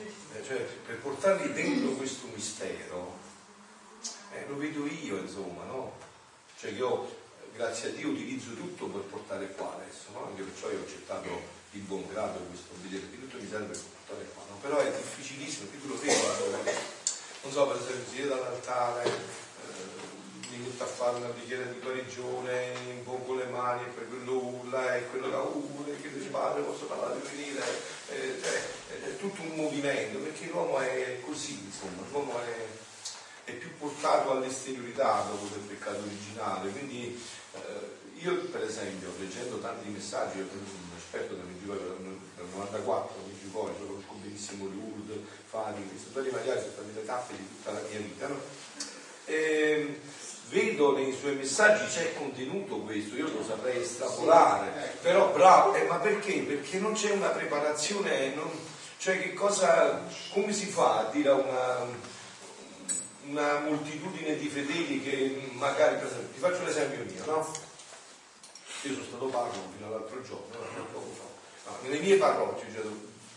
[0.46, 3.18] Cioè, per portarli dentro questo mistero,
[4.32, 5.94] eh, lo vedo io, insomma, no?
[6.56, 7.16] Cioè io,
[7.54, 10.26] grazie a Dio, utilizzo tutto per portare qua adesso, no?
[10.26, 13.80] Anche perciò io ho accettato di buon grado questo vedere, che tutto mi serve per
[13.80, 14.56] portare qua, no?
[14.60, 16.90] Però è difficilissimo, più lo vedo,
[17.42, 19.49] non so, per esempio, dall'altare, eh,
[20.82, 25.28] a fare una preghiera di guarigione, impongo le mani e poi quello urla e quello
[25.28, 27.62] da urla che dice padre posso parlare di venire,
[28.08, 33.76] eh, cioè, è tutto un movimento, perché l'uomo è così, insomma, l'uomo è, è più
[33.76, 37.22] portato all'esteriorità dopo del peccato originale, quindi
[37.54, 41.84] eh, io per esempio, leggendo tanti messaggi, io sono un esperto del Medjugorje,
[42.36, 45.18] dal 94, Medjugorje, lo conosco benissimo Lourdes,
[45.48, 48.40] Fadi, i santuari mariali sono state le tappe di tutta la mia vita, no?
[49.30, 50.00] e,
[50.50, 55.96] vedo nei suoi messaggi c'è contenuto questo, io lo saprei estrapolare, però bravo, eh, ma
[55.96, 56.40] perché?
[56.40, 58.50] Perché non c'è una preparazione, non,
[58.98, 61.86] cioè che cosa, come si fa a dire a una,
[63.26, 67.52] una moltitudine di fedeli che magari, per esempio, ti faccio l'esempio mio, no?
[68.82, 70.56] Io sono stato parroco fino all'altro giorno,
[70.92, 71.70] poco fa.
[71.70, 72.82] No, nelle mie parrocchie, cioè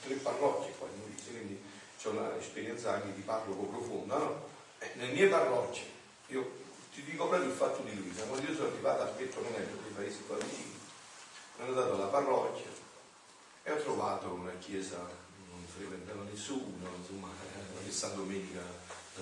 [0.03, 1.61] tre parrocchie qua in Molise, quindi
[2.01, 4.49] c'è un'esperienza anche di parroco profonda, no?
[4.79, 5.83] Eh, nelle mie parrocchie,
[6.27, 6.61] io
[6.93, 10.23] ti dico proprio il fatto di Luisa, quando io sono arrivato a Petronello, dei paesi
[10.27, 10.77] qua vicini,
[11.57, 12.69] sono andato alla parrocchia
[13.63, 14.97] e ho trovato una chiesa,
[15.49, 18.61] non frequentava nessuno, insomma, una San Domenica,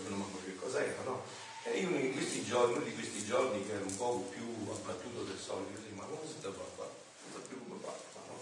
[0.07, 1.23] non manco che cos'era, no?
[1.63, 5.37] E io in questi giorni, di questi giorni che ero un po' più abbattuto del
[5.37, 6.89] solito, ma come si deve fare?
[7.23, 8.41] Non so più come fare, no?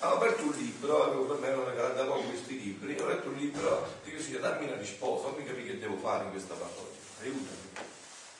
[0.00, 3.36] Avevo aperto un libro, avevo per me non da poco questi libri, ho letto un
[3.36, 7.87] libro, dico sì, dammi una risposta, fammi capire che devo fare in questa parrocchia, aiutami.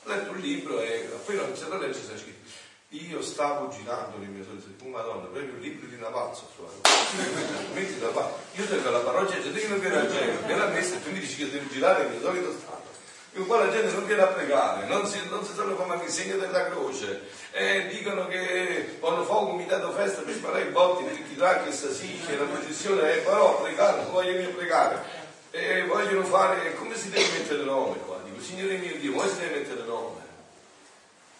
[0.09, 2.49] Letto un libro e appena ho iniziato a leggere c'è scritto
[2.89, 6.41] io stavo girando le mie solite oh madonna, proprio un libro di una pazza
[7.73, 10.63] metti da parte io tengo la parrocchia e gente che non viene a gente viene
[10.63, 12.89] a messa e tu mi dici che devo girare il mio solito stato
[13.35, 16.09] io qua la gente non viene a pregare, non si, non si sanno come il
[16.09, 21.03] segno della croce, eh, dicono che quando fa un comitato festa per sparare i botti,
[21.03, 25.03] per chi là che sta sì, che la processione è però pregare, non vogliono pregare,
[25.51, 28.18] e vogliono fare, come si deve mettere il nome qua?
[28.41, 30.21] Signore mio Dio, come si deve mettere nome?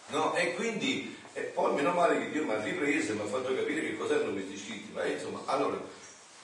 [0.08, 0.34] No?
[0.34, 3.54] E quindi, e poi meno male che Dio mi ha ripreso e mi ha fatto
[3.54, 5.78] capire che cos'erano questi scritti, ma insomma, allora,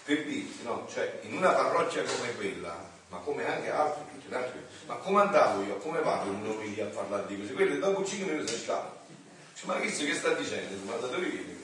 [0.05, 0.87] per dirti, no?
[0.93, 5.21] Cioè, in una parrocchia come quella, ma come anche altri, tutti gli altri, ma come
[5.21, 7.53] andavo io, come vado in nome lì a parlare di così?
[7.53, 9.05] Quelli dopo 5 minuti si scappa.
[9.53, 10.85] Dice, ma questo che sta dicendo?
[10.85, 11.57] Ma da dove viene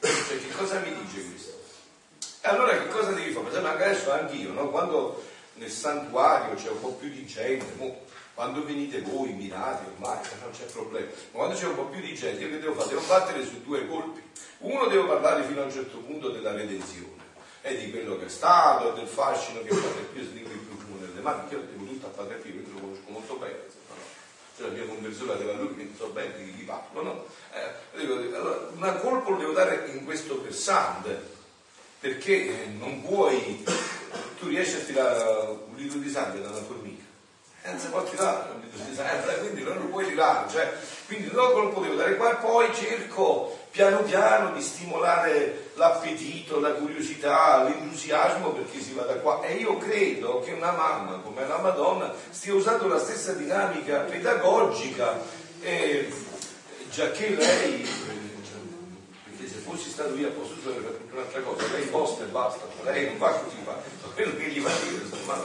[0.00, 0.28] questo?
[0.28, 1.60] Cioè, che cosa mi dice questo?
[2.44, 3.44] E allora che cosa devi fare?
[3.44, 4.68] Per esempio, anche adesso anch'io, no?
[4.70, 5.24] Quando
[5.54, 8.00] nel santuario c'è un po' più di gente, mo,
[8.34, 12.14] quando venite voi invitati ormai non c'è problema, ma quando c'è un po' più di
[12.14, 12.88] gente, io che devo fare?
[12.88, 14.22] Devo battere su due colpi.
[14.58, 17.20] Uno devo parlare fino a un certo punto della redenzione
[17.62, 21.20] e di quello che è stato del fascino che Padre Pio si il profumo nelle
[21.20, 23.94] mani, che io devo tutto a Padre Pio, quindi lo conosco molto bene, no?
[24.56, 27.26] cioè la mia conversione aveva lui, quindi so bene di chi parlo, no?
[27.52, 31.31] Eh, dico, allora, una colpa lo devo dare in questo versante,
[32.02, 33.64] perché non puoi,
[34.40, 35.22] tu riesci a tirare
[35.68, 37.04] un litro di sangue da una formica,
[37.62, 40.72] e non si può tirare un litro di sangue, quindi non lo puoi tirare, cioè,
[41.06, 47.62] quindi non lo potevo dare qua poi cerco piano piano di stimolare l'appetito, la curiosità,
[47.62, 49.40] l'entusiasmo perché si va da qua.
[49.42, 55.20] E io credo che una mamma come la Madonna stia usando la stessa dinamica pedagogica,
[55.60, 56.12] eh,
[56.90, 58.31] già che lei, perché
[59.48, 60.72] se fossi stato io a posto suo
[61.10, 63.80] un'altra cosa, lei posta e basta, lei non fa così, fa
[64.14, 65.44] quello che gli va a dire, insomma,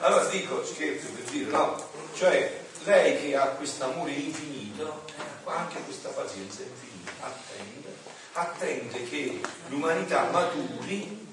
[0.00, 1.82] allora dico, scherzo per dire, no,
[2.14, 5.04] cioè lei che ha questo amore infinito,
[5.44, 7.94] ha anche questa pazienza infinita attende,
[8.32, 11.26] attende che l'umanità maturi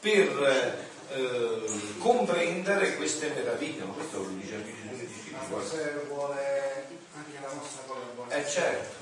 [0.00, 1.64] per eh,
[1.98, 5.58] comprendere queste meraviglie, ma questo lo dice anche Gesù Ma
[6.08, 8.42] vuole anche la nostra collaborazione.
[8.42, 8.96] Eh certo,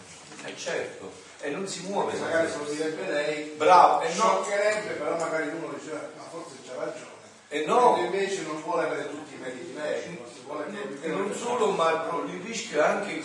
[0.48, 2.18] è certo, e non si muove.
[2.18, 4.12] Magari se lo direbbe lei, bravo, e no.
[4.14, 7.16] scioccherebbe, però magari uno dice, ma forse c'ha ragione.
[7.48, 7.96] E no.
[7.98, 10.18] invece non vuole avere tutti i meriti lei
[11.06, 13.24] non solo, ma il rischio, anche, il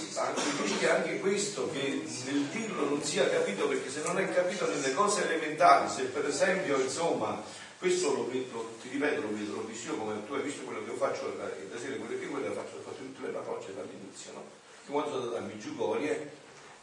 [0.61, 4.67] rischio è anche questo, che nel dirlo non sia capito, perché se non è capito
[4.67, 7.41] nelle cose elementari, se per esempio, insomma,
[7.80, 10.84] questo lo vedo, ti ripeto, lo vedo, l'ho visto io come tu hai visto quello
[10.84, 14.32] che io faccio da sera, quello che io lo faccio, fatto tutte le parrocce dall'inizio,
[14.34, 14.43] no?
[14.86, 16.32] Che quando sono andato a Migiugorie,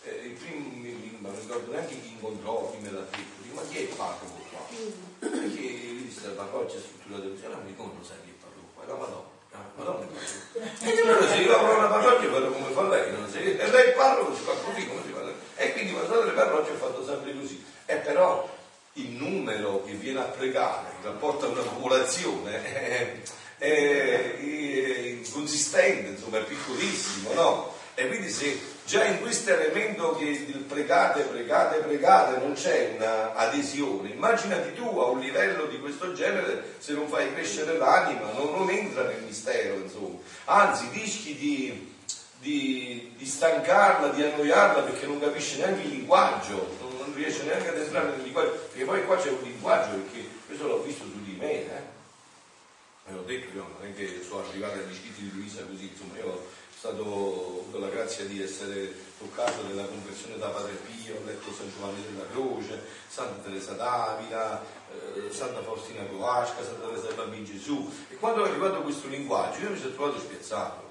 [0.03, 0.67] eh, il primo,
[1.21, 4.41] non mi ricordo neanche chi incontrò, chi me l'ha detto, ma chi è il parroco?
[4.51, 4.67] qua?
[5.19, 8.85] Perché vista la parrocchia strutturata così, allora mi come lo sai che parlo qua?
[8.87, 9.39] La Madonna.
[9.77, 10.07] Madonna.
[10.81, 13.93] E allora se io apro una parrocchia vado come fa lei, non si, e lei
[13.93, 15.21] parlo si fa così come si fa.
[15.57, 17.65] E quindi quando le parrocchie ho fatto sempre così.
[17.87, 18.49] E però
[18.95, 23.21] il numero che viene a pregare in rapporto a una popolazione è,
[23.59, 27.79] è, è inconsistente, insomma, è piccolissimo, no?
[27.95, 33.34] E quindi se già in questo elemento che il pregate, pregate, pregate non c'è una
[33.34, 38.53] adesione, immaginati tu a un livello di questo genere se non fai crescere l'anima, non,
[38.53, 40.18] non entra nel mistero, insomma.
[40.47, 41.95] Anzi, rischi di,
[42.38, 47.68] di, di, stancarla, di annoiarla perché non capisce neanche il linguaggio, non, non, riesce neanche
[47.68, 51.22] ad entrare nel linguaggio, perché poi qua c'è un linguaggio, perché questo l'ho visto su
[51.22, 51.99] di me, eh?
[53.07, 56.16] Me l'ho detto io, non è che sono arrivato agli scritti di Luisa così, insomma,
[56.16, 61.53] io stato con la grazia di essere toccato nella conversione da Padre Pio, ho letto
[61.53, 67.45] San Giovanni della Croce, Santa Teresa d'Avila, eh, Santa Faustina Coasca, Santa Teresa del Bambino
[67.45, 67.93] Gesù.
[68.09, 70.89] E quando è arrivato questo linguaggio io mi sono trovato spiazzato.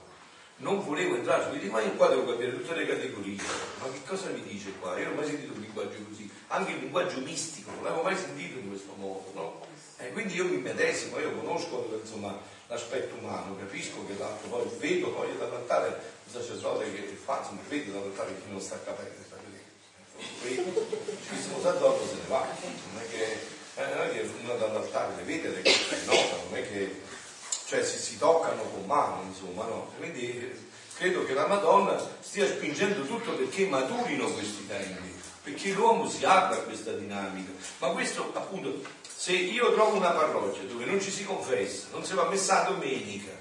[0.57, 3.41] Non volevo entrare, mi dico, ma io qua devo capire tutte le categorie.
[3.79, 4.95] Ma che cosa mi dice qua?
[4.99, 8.15] Io non ho mai sentito un linguaggio così, anche il linguaggio mistico, non l'avevo mai
[8.15, 9.65] sentito in questo modo, no?
[9.97, 12.37] E quindi io mi medesimo, io conosco insomma,
[12.69, 15.87] l'aspetto umano, capisco che l'altro poi vedo poi dall'altare
[16.25, 20.87] il sacerdote che fa, insomma, vedo dall'altare che non sta capendo, sta vedendo.
[21.31, 22.45] Il sacerdote se ne va,
[22.93, 23.23] non è che,
[23.75, 27.01] eh, non è che uno dall'altare le vede le cose, no, non è che
[27.65, 29.91] cioè si, si toccano con mano, insomma, no?
[29.97, 36.23] Quindi credo che la Madonna stia spingendo tutto perché maturino questi tempi, perché l'uomo si
[36.23, 38.81] apra a questa dinamica, ma questo appunto
[39.19, 42.69] se io trovo una parrocchia dove non ci si confessa, non si va messa a
[42.69, 43.33] domenica,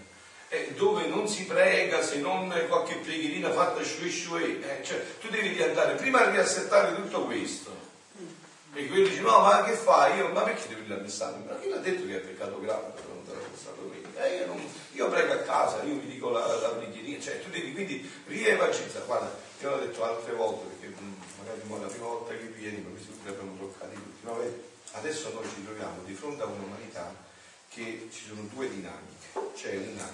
[0.49, 5.29] eh, dove non si prega se non qualche preghierina fatta shue shue, eh, cioè, tu
[5.29, 7.71] devi andare prima a riassettare tutto questo.
[8.75, 10.19] E quello dice, no, ma che fai?
[10.19, 11.43] Io, ma perché devi andare a messa?
[11.47, 14.25] Ma chi l'ha detto che è peccato grave per non andare a messa domenica?
[14.25, 14.61] Eh, io, non,
[14.91, 19.07] io, prego a casa, io mi dico la, la preghierina, cioè tu devi quindi rievangelizzare.
[19.07, 22.91] Guarda, io l'ho detto altre volte, perché mm, magari la prima volta che vieni, ma
[22.91, 24.35] questi li abbiamo toccati tutti, no?
[24.39, 24.68] Vedi?
[24.93, 27.15] Adesso noi ci troviamo di fronte a un'umanità
[27.69, 30.13] che ci sono due dinamiche, c'è una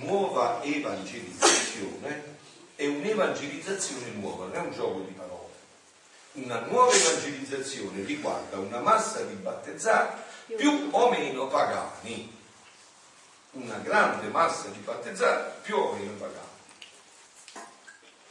[0.00, 2.38] nuova evangelizzazione
[2.76, 5.48] e un'evangelizzazione nuova, non è un gioco di parole.
[6.32, 10.22] Una nuova evangelizzazione riguarda una massa di battezzati
[10.56, 12.36] più o meno pagani,
[13.52, 16.49] una grande massa di battezzati più o meno pagani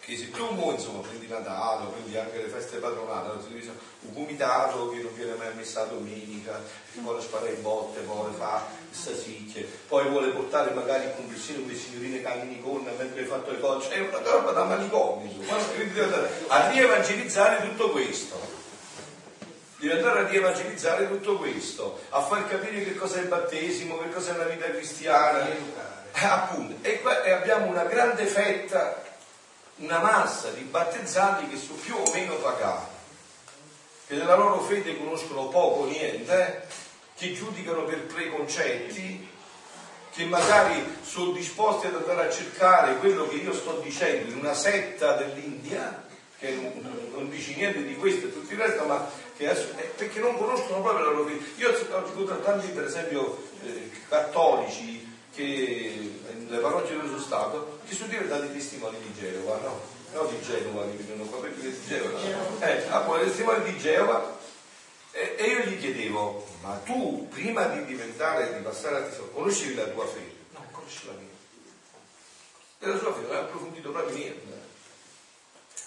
[0.10, 3.30] che se mo, insomma prendi Natale, prendi anche le feste patronali,
[4.01, 6.60] un comitato che non viene mai messa domenica,
[6.91, 11.78] che vuole sparare in botte, vuole fare sasicchie, poi vuole portare magari in conversione quelle
[11.78, 15.32] signorine cammini con mentre hai fatto le cose, è una roba da manicomio,
[16.47, 18.57] a rievangelizzare tutto questo.
[19.78, 24.36] Devi andare a rievangelizzare tutto questo, a far capire che cos'è il battesimo, che cos'è
[24.36, 25.47] la vita cristiana.
[26.12, 29.07] Eh, appunto, e, qua, e abbiamo una grande fetta
[29.80, 32.95] una massa di battezzati che sono più o meno pagati,
[34.07, 36.67] che della loro fede conoscono poco o niente,
[37.15, 39.27] che giudicano per preconcetti,
[40.11, 44.53] che magari sono disposti ad andare a cercare quello che io sto dicendo in una
[44.53, 46.07] setta dell'India,
[46.39, 50.38] che non, non dice niente di questo e tutto il resto, ma che, perché non
[50.38, 51.45] conoscono proprio la loro fede.
[51.57, 55.09] Io ho incontrato tanti, per esempio, eh, cattolici
[55.39, 59.81] che nelle parrocchie dove sono stato, che sono diventati testimoni di Geova, no?
[60.11, 62.19] No di Genova, che vengono qua perché di Geova.
[62.59, 64.37] Eh, appunto, testimoni di Geova.
[65.11, 69.75] E, e, io gli chiedevo, ma tu prima di diventare, di passare a testimone, conoscevi
[69.75, 70.35] la tua fede?
[70.51, 71.27] No, conosci la mia.
[72.79, 74.57] Della sua fede hai approfondito proprio niente.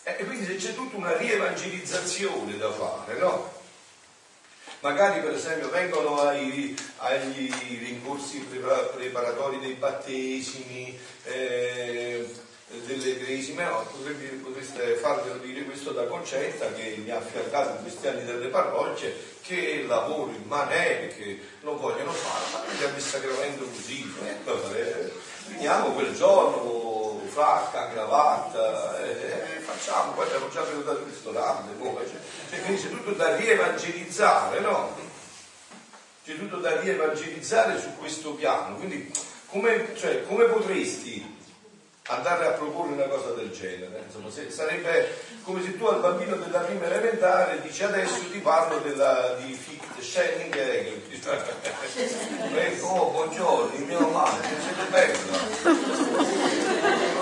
[0.04, 3.60] E, e quindi se c'è tutta una rievangelizzazione da fare, no?
[4.82, 8.46] Magari per esempio vengono ai, agli rincorsi
[8.94, 12.28] preparatori dei battesimi, eh,
[12.86, 13.86] delle cresime, no,
[14.42, 19.14] potreste farvelo dire questo da Concetta che mi ha affiancato in questi anni delle parrocchie
[19.42, 24.14] che lavoro immane perché non vogliono fare, ma noi abbiamo il sacramento così,
[24.74, 25.12] eh,
[25.46, 32.18] finiamo quel giorno, fracca, cravatta, eh, facciamo, poi abbiamo già prenotato il ristorante, poi, cioè,
[32.50, 34.94] cioè, quindi c'è tutto da rievangelizzare, no?
[36.24, 39.10] C'è tutto da rievangelizzare su questo piano, quindi
[39.46, 41.40] come, cioè, come potresti
[42.08, 44.02] andare a proporre una cosa del genere.
[44.06, 48.78] Insomma, se, sarebbe come se tu al bambino della prima elementare dici adesso ti parlo
[48.78, 51.00] della, di Fichte Schelling Hegel.
[52.82, 56.41] oh, buongiorno, il mio male, siete bello.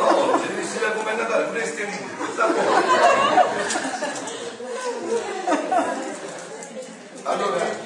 [0.00, 1.82] No, se devi essere come Natale, potresti
[7.22, 7.78] allora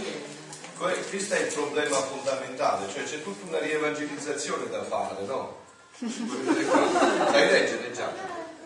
[1.08, 5.62] questo è il problema fondamentale, cioè c'è tutta una rievangelizzazione da fare, no?
[5.98, 8.12] Sai leggere già?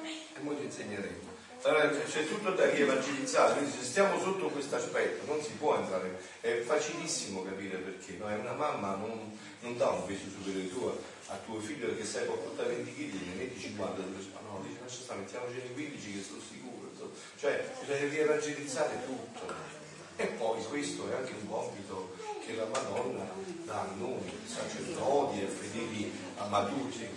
[0.03, 1.27] E noi ti insegneremo.
[1.63, 6.19] Allora, c'è tutto da rievangelizzare, quindi se stiamo sotto questo aspetto non si può entrare,
[6.41, 8.29] è facilissimo capire perché, no?
[8.29, 12.25] È una mamma non, non dà un peso superiore tuo a tuo figlio che sai
[12.25, 14.01] può portare 20 kg, ne metti 50,
[14.33, 17.11] ma no, dice lascia stare, mettiamoci nei 15 che sono sicuro, insomma.
[17.39, 19.77] cioè bisogna rievangelizzare tutto.
[20.17, 23.25] E poi questo è anche un compito che la Madonna
[23.65, 27.09] dà a noi, sacerdoti e fedeli amaduti.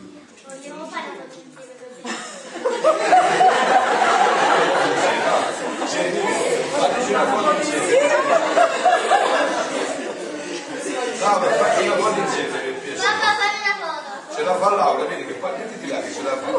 [0.46, 1.10] Vogliamo fare
[6.72, 8.10] Fateci una foto insieme.
[11.20, 13.02] Laura, facci una foto insieme per piacere.
[13.02, 14.36] Papà, fammi una foto.
[14.36, 16.52] Ce la fa Laura, vedi che qua mettiti là che ce la fa.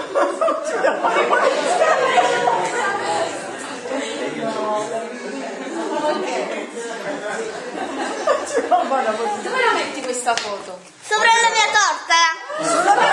[9.42, 10.78] Dove la metti questa foto?
[11.06, 12.14] Sopra la mia torta.
[12.62, 13.12] Sulla mia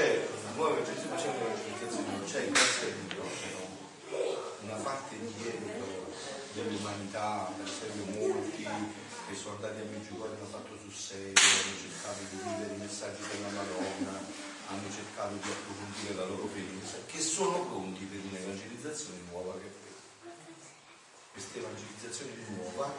[0.00, 1.36] c'è una nuova evangelizzazione
[2.10, 3.22] non c'è grazie a Dio
[4.62, 6.06] una parte dietro
[7.10, 12.20] dell'umanità per esempio molti che sono andati a Meggiugorje hanno fatto sul serio hanno cercato
[12.30, 14.14] di vivere i messaggi della Madonna
[14.70, 19.72] hanno cercato di approfondire la loro fede che sono pronti per un'evangelizzazione nuova che è
[21.32, 21.58] questa.
[21.58, 22.92] Evangelizzazione nuova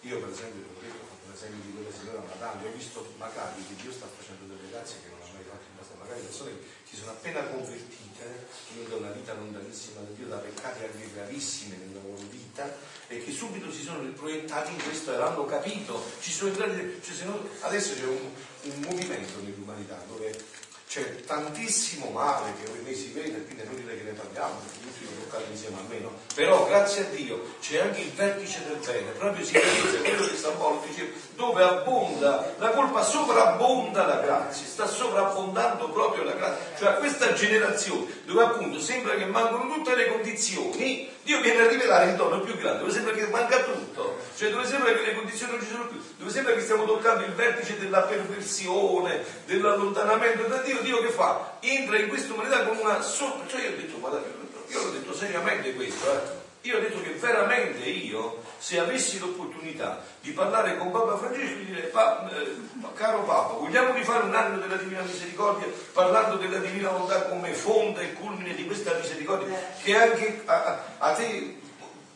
[0.00, 3.74] io per esempio ho detto per esempio di quella signora Natale ho visto magari che
[3.80, 6.92] Dio sta facendo delle grazie che non ha mai fatto in passato magari persone che
[6.92, 8.48] si sono appena convertite
[9.74, 12.72] lontanissima da Dio da peccati anche gravissimi nella loro vita
[13.08, 16.02] e che subito si sono proiettati in questo e l'hanno capito.
[16.20, 17.26] Ci sono entrati cioè,
[17.60, 18.30] adesso c'è un,
[18.62, 20.32] un movimento nell'umanità dove
[20.94, 25.24] c'è tantissimo male che ormai si vede, quindi è inutile che ne parliamo, tutti lo
[25.24, 26.12] toccare insieme a me, no?
[26.36, 30.36] Però grazie a Dio c'è anche il vertice del bene, proprio si realizza quello che
[30.36, 36.64] San Paolo diceva, dove abbonda, la colpa sovrabbonda la grazia, sta sovrabbondando proprio la grazia,
[36.78, 41.68] cioè a questa generazione dove appunto sembra che mancano tutte le condizioni, Dio viene a
[41.68, 45.14] rivelare il dono più grande, dove sembra che manca tutto, cioè dove sembra che le
[45.14, 50.42] condizioni non ci sono più, dove sembra che stiamo toccando il vertice della perversione, dell'allontanamento
[50.42, 51.56] da Dio, Dio che fa?
[51.60, 54.22] Entra in questa umanità con una sopra, cioè io ho detto, guarda,
[54.68, 56.42] io l'ho detto seriamente questo, eh?
[56.68, 61.66] Io ho detto che veramente io, se avessi l'opportunità di parlare con Papa Francesco, gli
[61.66, 62.56] direi, pa, eh,
[62.94, 68.02] caro Papa, vogliamo rifare un anno della Divina Misericordia parlando della Divina Volontà come fonte
[68.02, 71.62] e culmine di questa misericordia, che anche a, a te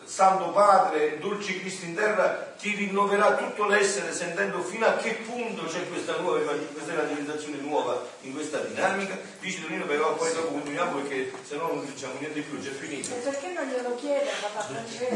[0.09, 5.65] Santo Padre, dolce Cristo in terra, ti rinnoverà tutto l'essere sentendo fino a che punto
[5.65, 9.19] c'è questa nuova questa evangelizzazione nuova in questa dinamica.
[9.39, 13.11] Dici Tonino però poi dopo continuiamo perché se no non diciamo niente più, c'è finito.
[13.15, 15.15] E perché non glielo chiede papà Francesco?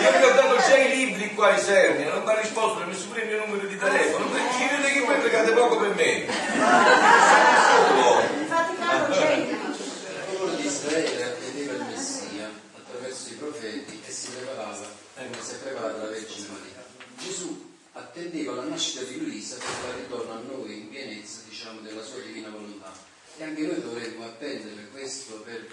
[0.00, 2.82] Io vi ho dato già i libri qua ai servi, non mi ha risposto, mi
[2.82, 6.26] ha messo pure il mio numero di telefono, scrivete che voi pregate poco per me.
[7.70, 8.38] Solo.
[8.90, 9.56] Il
[10.26, 14.30] popolo di Israele attendeva il Messia attraverso i profeti e si
[15.20, 16.84] preparava, come si è preparata la Vergine Maria.
[17.18, 22.02] Gesù attendeva la nascita di Luisa per la ritorno a noi in pienezza diciamo, della
[22.02, 22.92] sua divina volontà.
[23.36, 25.66] E anche noi dovremmo attendere questo per,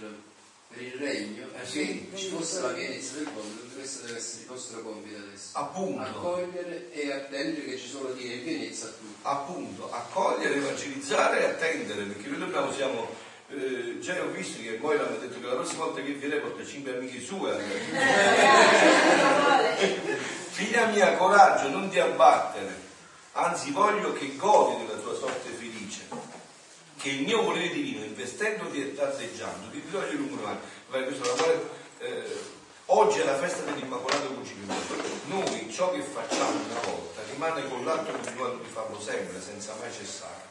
[0.67, 4.81] per il regno, perché ci fosse la pienezza del mondo, questo deve essere il nostro
[4.81, 5.57] compito adesso.
[5.57, 6.01] Appunto.
[6.01, 9.19] Accogliere e attendere che ci sono dire in pienezza a tutti.
[9.21, 14.97] Appunto, accogliere, evangelizzare e attendere, perché noi dobbiamo, siamo eh, già ho visto che poi
[14.97, 17.57] l'hanno detto che la prossima volta che viene porta cinque amiche sue.
[20.51, 22.75] Figlia mia, coraggio, non ti abbattere,
[23.33, 26.07] anzi voglio che godi della tua sorte felice,
[26.97, 30.45] che il mio volere divino, investendoti e tardeggiando, ti dirò io lungo
[31.99, 32.55] eh,
[32.89, 34.73] Oggi è la festa dell'Immacolato Concilio.
[35.25, 39.91] Noi ciò che facciamo una volta rimane con l'altro continuando di farlo sempre, senza mai
[39.91, 40.47] cessare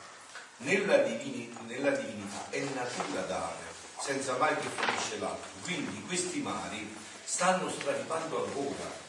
[0.59, 3.65] nella, divini, nella divinità è natura dare,
[4.01, 5.51] senza mai che finisce l'altro.
[5.63, 6.95] Quindi questi mari
[7.25, 9.05] stanno straripando ancora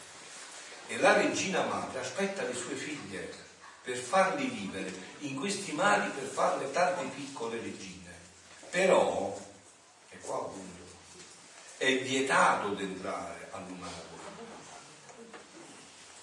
[0.88, 3.45] e la regina madre aspetta le sue figlie
[3.84, 8.14] per farli vivere in questi mari, per farle tante piccole regine.
[8.70, 9.39] Però,
[10.10, 10.84] e qua appunto,
[11.78, 14.16] è vietato di entrare all'umano.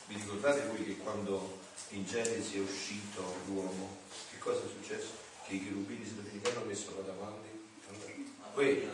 [0.06, 1.60] Vi ricordate voi che quando
[1.90, 4.02] in Genesi è uscito l'uomo,
[4.44, 5.10] cosa è successo?
[5.46, 6.14] Che i cherubini si
[6.48, 7.48] hanno messo là davanti?
[8.54, 8.88] Poi,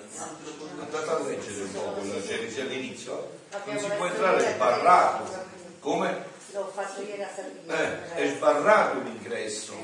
[0.79, 5.49] andate a leggere un po' quello Genesi all'inizio, non si può entrare sbarrato.
[5.81, 6.25] Come?
[6.53, 7.29] L'ho fatto ieri a
[7.67, 9.75] Eh, è sbarrato l'ingresso.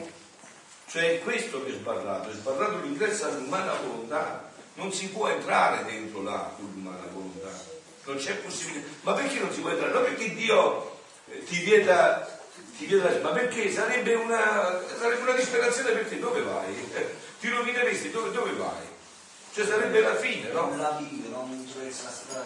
[0.89, 4.51] Cioè è questo che è sbarrato, è sbarrato l'ingresso all'umana volontà.
[4.75, 7.51] Non si può entrare dentro là con l'umana volontà.
[8.05, 8.87] Non c'è possibilità.
[9.03, 9.93] Ma perché non si può entrare?
[9.93, 10.99] Non perché Dio
[11.29, 12.36] eh, ti vieta,
[12.77, 16.19] ti vieta ma perché sarebbe una, sarebbe una disperazione per te.
[16.19, 16.91] Dove vai?
[17.41, 18.95] ti rovineresti, dove, dove vai?
[19.53, 20.67] Cioè sarebbe la fine, no?
[20.67, 22.45] Un labirinto, non la strada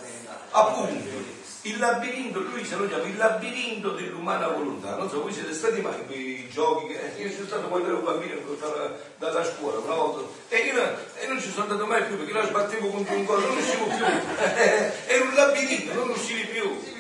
[0.51, 4.97] Appunto il labirinto, lui se lo chiama il labirinto dell'umana volontà.
[4.97, 7.99] Non so, voi siete stati mai in quei giochi che io sono stato quando ero
[7.99, 12.16] bambino dalla, dalla scuola una volta e io e non ci sono andato mai più
[12.16, 14.05] perché là sbattevo contro un collo, non uscivo più.
[15.07, 17.00] Era un labirinto, non uscivi più.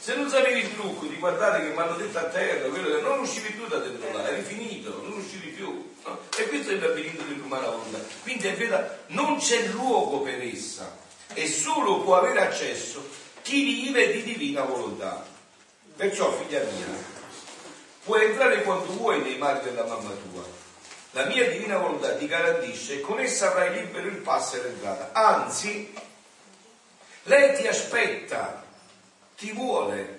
[0.00, 3.20] Se non sapevi il trucco di guardare che mi hanno detto a terra, quello, non
[3.20, 5.92] uscivi più da dentro là, eri finito, non uscivi più.
[6.04, 6.20] No?
[6.36, 7.98] E questo è il labirinto dell'umana volontà.
[8.22, 10.96] Quindi è vero, non c'è luogo per essa
[11.34, 13.06] e solo può avere accesso
[13.42, 15.26] chi vive di divina volontà.
[15.96, 16.86] Perciò, figlia mia,
[18.04, 20.44] puoi entrare quando vuoi nei mari della mamma tua.
[21.12, 25.10] La mia divina volontà ti garantisce e con essa avrai libero il passo e l'entrata.
[25.12, 25.92] Anzi,
[27.24, 28.64] lei ti aspetta,
[29.38, 30.16] ti vuole.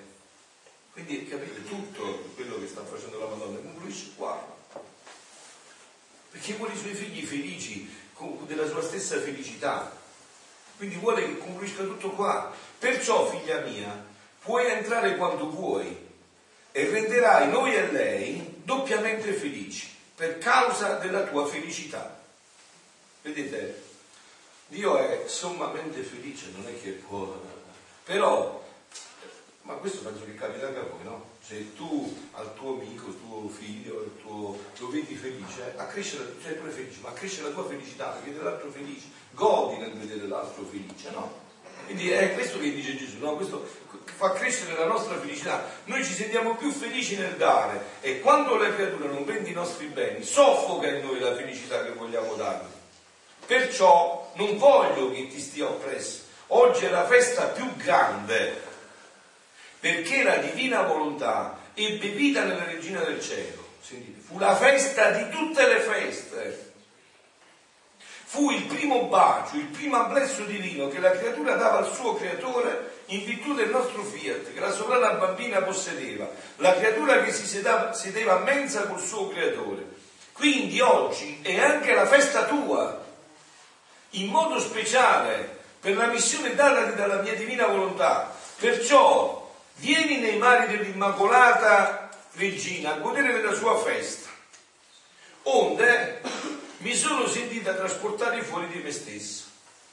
[0.94, 4.58] Quindi capite tutto quello che sta facendo la Madonna, concluisce qua.
[6.32, 7.90] Perché vuole i suoi figli felici,
[8.46, 9.96] della sua stessa felicità.
[10.78, 12.52] Quindi vuole che concluisca tutto qua.
[12.78, 14.06] Perciò, figlia mia,
[14.42, 16.08] puoi entrare quando vuoi
[16.72, 22.22] e renderai noi e lei doppiamente felici per causa della tua felicità.
[23.22, 23.84] Vedete,
[24.68, 27.42] Dio è sommamente felice, non è che può...
[28.04, 28.59] Però,
[29.70, 31.26] ma questo penso che capita anche a voi, no?
[31.46, 36.34] Se tu al tuo amico, al tuo figlio, al tuo, lo vedi felice, a crescere,
[36.44, 40.64] sei pure felice, ma cresce la tua felicità, vedi l'altro felice, godi nel vedere l'altro
[40.64, 41.48] felice, no?
[41.86, 43.36] Quindi è questo che dice Gesù, no?
[43.36, 43.64] questo
[44.06, 45.64] fa crescere la nostra felicità.
[45.86, 49.86] Noi ci sentiamo più felici nel dare e quando la creatura non vende i nostri
[49.86, 52.68] beni, soffoca in noi la felicità che vogliamo dargli.
[53.46, 56.24] Perciò non voglio che ti stia oppresso.
[56.48, 58.69] Oggi è la festa più grande
[59.80, 63.68] perché la divina volontà ebbe vita nella regina del cielo.
[63.82, 66.68] Sentite, fu la festa di tutte le feste
[68.30, 72.98] fu il primo bacio, il primo amplesso divino che la creatura dava al suo creatore
[73.08, 77.92] in virtù del nostro fiat che la sovrana bambina possedeva, la creatura che si sedeva,
[77.94, 79.84] sedeva a mensa col suo creatore.
[80.34, 83.04] Quindi oggi è anche la festa tua,
[84.12, 88.32] in modo speciale, per la missione datati dalla mia divina volontà.
[88.60, 89.39] Perciò
[89.80, 94.30] vieni nei mari dell'Immacolata Regina a godere della sua festa.
[95.44, 96.22] Onde
[96.78, 99.46] mi sono sentita trasportare fuori di me stesso,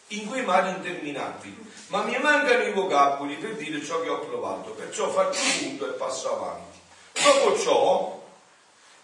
[0.09, 4.71] in quei mari interminabili, ma mi mancano i vocaboli per dire ciò che ho provato,
[4.71, 6.79] perciò faccio un punto e passo avanti.
[7.23, 8.25] Dopo ciò,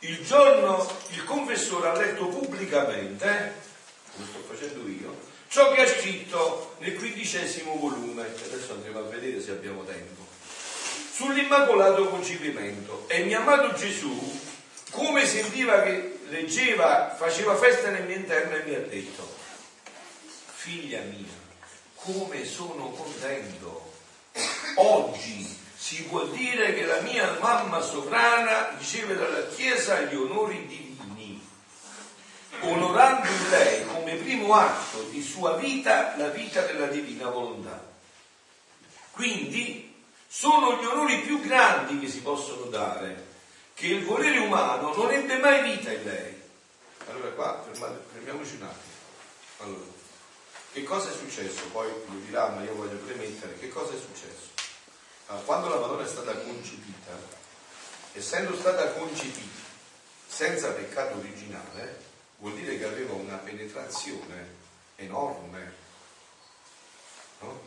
[0.00, 3.54] il giorno il confessore ha letto pubblicamente,
[4.16, 5.16] lo sto facendo io,
[5.48, 10.21] ciò che ha scritto nel quindicesimo volume, adesso andremo a vedere se abbiamo tempo,
[11.22, 13.04] sull'immacolato concepimento.
[13.06, 14.40] E mio amato Gesù,
[14.90, 19.32] come sentiva che leggeva, faceva festa nel mio interno e mi ha detto,
[20.54, 21.40] figlia mia,
[21.94, 23.92] come sono contento.
[24.76, 31.40] Oggi si può dire che la mia mamma sovrana riceve dalla Chiesa gli onori divini,
[32.62, 37.90] onorando in lei come primo atto di sua vita la vita della divina volontà.
[39.12, 39.91] Quindi
[40.34, 43.26] sono gli onori più grandi che si possono dare
[43.74, 46.40] che il volere umano non ebbe mai vita in lei.
[47.08, 48.94] Allora qua fermate, fermiamoci un attimo.
[49.58, 49.84] Allora,
[50.72, 51.66] che cosa è successo?
[51.66, 54.48] Poi lo dirà, ma io voglio premettere, che cosa è successo?
[55.26, 57.12] Allora, quando la Madonna è stata concepita,
[58.14, 59.60] essendo stata concepita
[60.26, 62.04] senza peccato originale,
[62.38, 64.48] vuol dire che aveva una penetrazione
[64.96, 65.74] enorme
[67.40, 67.60] no?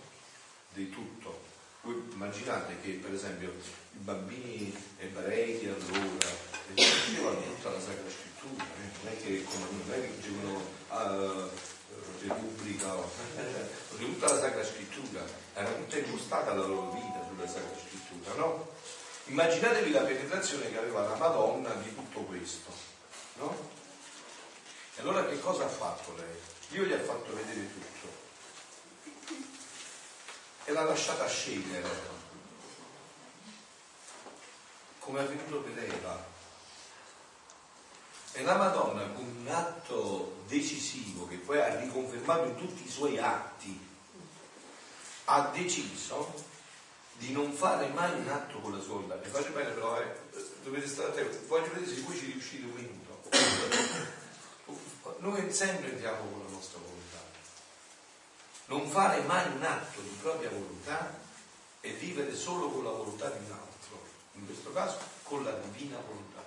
[0.69, 1.44] di tutto.
[1.85, 6.27] Voi immaginate che per esempio i bambini ebrei di allora
[6.73, 8.89] leggevano tutta la Sacra Scrittura, eh?
[9.03, 11.49] non è che non è che leggevano uh,
[12.21, 12.95] Repubblica,
[13.37, 13.97] eh?
[14.01, 18.67] tutta la Sacra Scrittura, era tutta impostata la loro vita sulla Sacra Scrittura, no?
[19.25, 22.71] Immaginatevi la penetrazione che aveva la Madonna di tutto questo,
[23.35, 23.55] no?
[24.95, 26.35] E allora che cosa ha fatto lei?
[26.69, 28.14] Dio gli ha fatto vedere tutto
[30.65, 32.13] e l'ha lasciata scegliere
[34.99, 36.33] come è avvenuto per Eva.
[38.31, 43.17] E la Madonna con un atto decisivo che poi ha riconfermato in tutti i suoi
[43.19, 43.79] atti,
[45.25, 46.33] ha deciso
[47.13, 49.21] di non fare mai un atto con la volontà.
[49.21, 50.15] E faccio bene però, eh,
[50.63, 53.03] dovete stare attenti, voglio vedere se voi ci riuscite un minuto.
[55.19, 56.44] Noi sempre entriamo con.
[58.67, 61.13] Non fare mai un atto di propria volontà
[61.81, 64.01] e vivere solo con la volontà di un altro,
[64.33, 66.43] in questo caso con la divina volontà.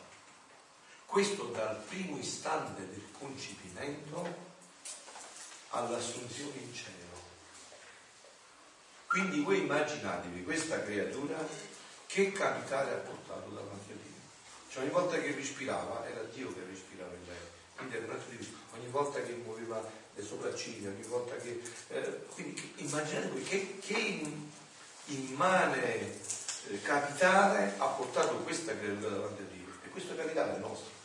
[1.06, 4.46] Questo dal primo istante del concepimento
[5.70, 6.96] all'assunzione in cielo.
[9.06, 11.38] Quindi voi immaginatevi questa creatura
[12.06, 14.70] che capitale ha portato davanti a Dio.
[14.70, 17.36] Cioè ogni volta che respirava era Dio che respirava in lei.
[17.76, 19.82] Quindi era un atto di ogni volta che muoveva
[20.18, 21.60] le sopracciglia, ogni volta che.
[21.88, 24.20] Eh, quindi immaginate voi che, che
[25.06, 26.20] immane
[26.68, 29.72] eh, capitale ha portato questa creatura davanti a Dio.
[29.84, 30.96] E questo capitale è nostro.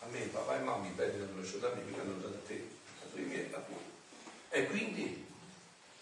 [0.00, 2.66] A me papà e mamma mi hanno lasciato a me, mica hanno dato te,
[3.00, 3.62] dato i miei a
[4.48, 5.26] E quindi,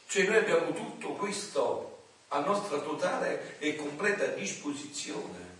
[0.07, 5.51] cioè noi abbiamo tutto questo a nostra totale e completa disposizione.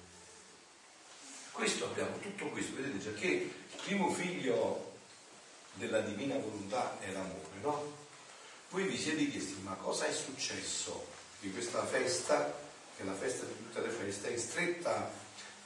[1.51, 4.92] Questo abbiamo, tutto questo, vedete già che il primo figlio
[5.75, 8.01] della divina volontà è l'amore, no?
[8.71, 11.07] Voi vi siete chiesti ma cosa è successo
[11.41, 12.55] di questa festa,
[12.97, 15.11] che è la festa di tutte le feste, in stretta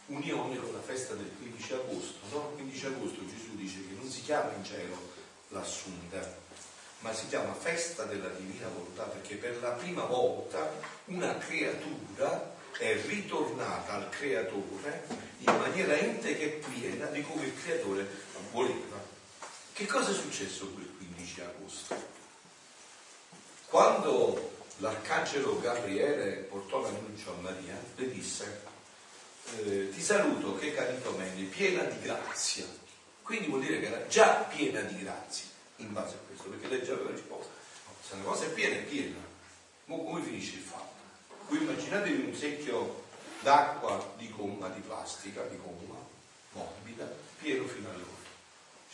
[0.06, 2.18] unione con la festa del 15 agosto.
[2.30, 2.48] No?
[2.50, 5.12] Il 15 agosto Gesù dice che non si chiama in cielo
[5.48, 6.36] l'assunta,
[7.00, 10.72] ma si chiama festa della divina volontà, perché per la prima volta
[11.06, 15.06] una creatura è ritornata al creatore
[15.38, 18.06] in maniera integra e piena di come il creatore
[18.50, 19.05] voleva.
[19.76, 21.94] Che cosa è successo quel 15 agosto?
[23.66, 28.62] Quando l'arcangelo Gabriele portò l'annuncio a Maria, le disse,
[29.54, 32.64] eh, ti saluto che caritomene, piena di grazia.
[33.20, 35.44] Quindi vuol dire che era già piena di grazia,
[35.76, 37.52] in base a questo, perché lei già aveva risposto.
[38.00, 39.20] Se una cosa è piena, è piena.
[39.84, 40.94] Ma come finisce il fatto?
[41.48, 43.04] Voi immaginatevi un secchio
[43.42, 45.98] d'acqua di gomma, di plastica, di gomma,
[46.52, 48.15] morbida, pieno fino all'ora.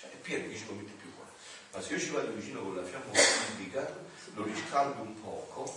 [0.02, 1.24] Cioè è pieno che ci lo mette più qua.
[1.70, 3.94] Ma se io ci vado vicino con la fiamma pubblica,
[4.34, 5.72] lo riscaldo un poco,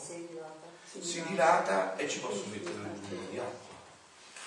[0.99, 3.75] si dilata e ci posso mettere un po' di acqua.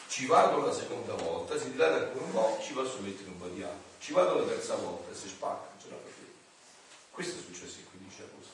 [0.09, 3.47] Ci vado la seconda volta, si dilata ancora un po', ci posso mettere un po'
[3.47, 3.87] di acqua.
[4.01, 6.27] Ci vado la terza volta, si spacca, ce la fa più.
[7.11, 8.53] Questo è successo il 15 agosto.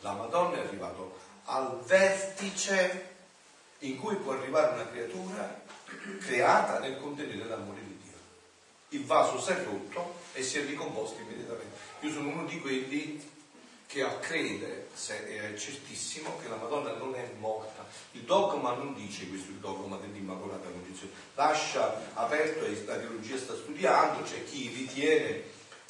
[0.00, 1.00] La Madonna è arrivata
[1.44, 3.12] al vertice
[3.78, 5.62] in cui può arrivare una creatura
[6.20, 7.93] creata nel contenere l'amore di Dio.
[8.94, 11.76] Il vaso si è rotto e si è ricomposto immediatamente.
[12.00, 13.20] Io sono uno di quelli
[13.86, 17.84] che crede, è certissimo, che la Madonna non è morta.
[18.12, 21.12] Il dogma non dice questo, il dogma dell'Immacolata Concezione.
[21.34, 25.42] Lascia aperto, e la teologia sta studiando, c'è chi ritiene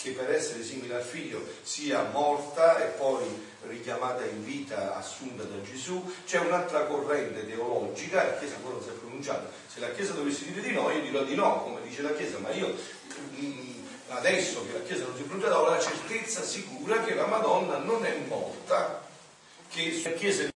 [0.04, 3.24] che per essere simile al figlio sia morta e poi
[3.66, 6.04] richiamata in vita, assunta da Gesù.
[6.26, 9.50] C'è un'altra corrente teologica, la Chiesa ancora non si è pronunciata.
[9.66, 12.36] Se la Chiesa dovesse dire di no, io dirò di no, come dice la Chiesa,
[12.38, 12.74] ma io
[13.40, 13.70] mm,
[14.08, 17.78] adesso che la Chiesa non si è pronunciata, ho la certezza sicura che la Madonna
[17.78, 19.02] non è morta,
[19.70, 20.53] che la Chiesa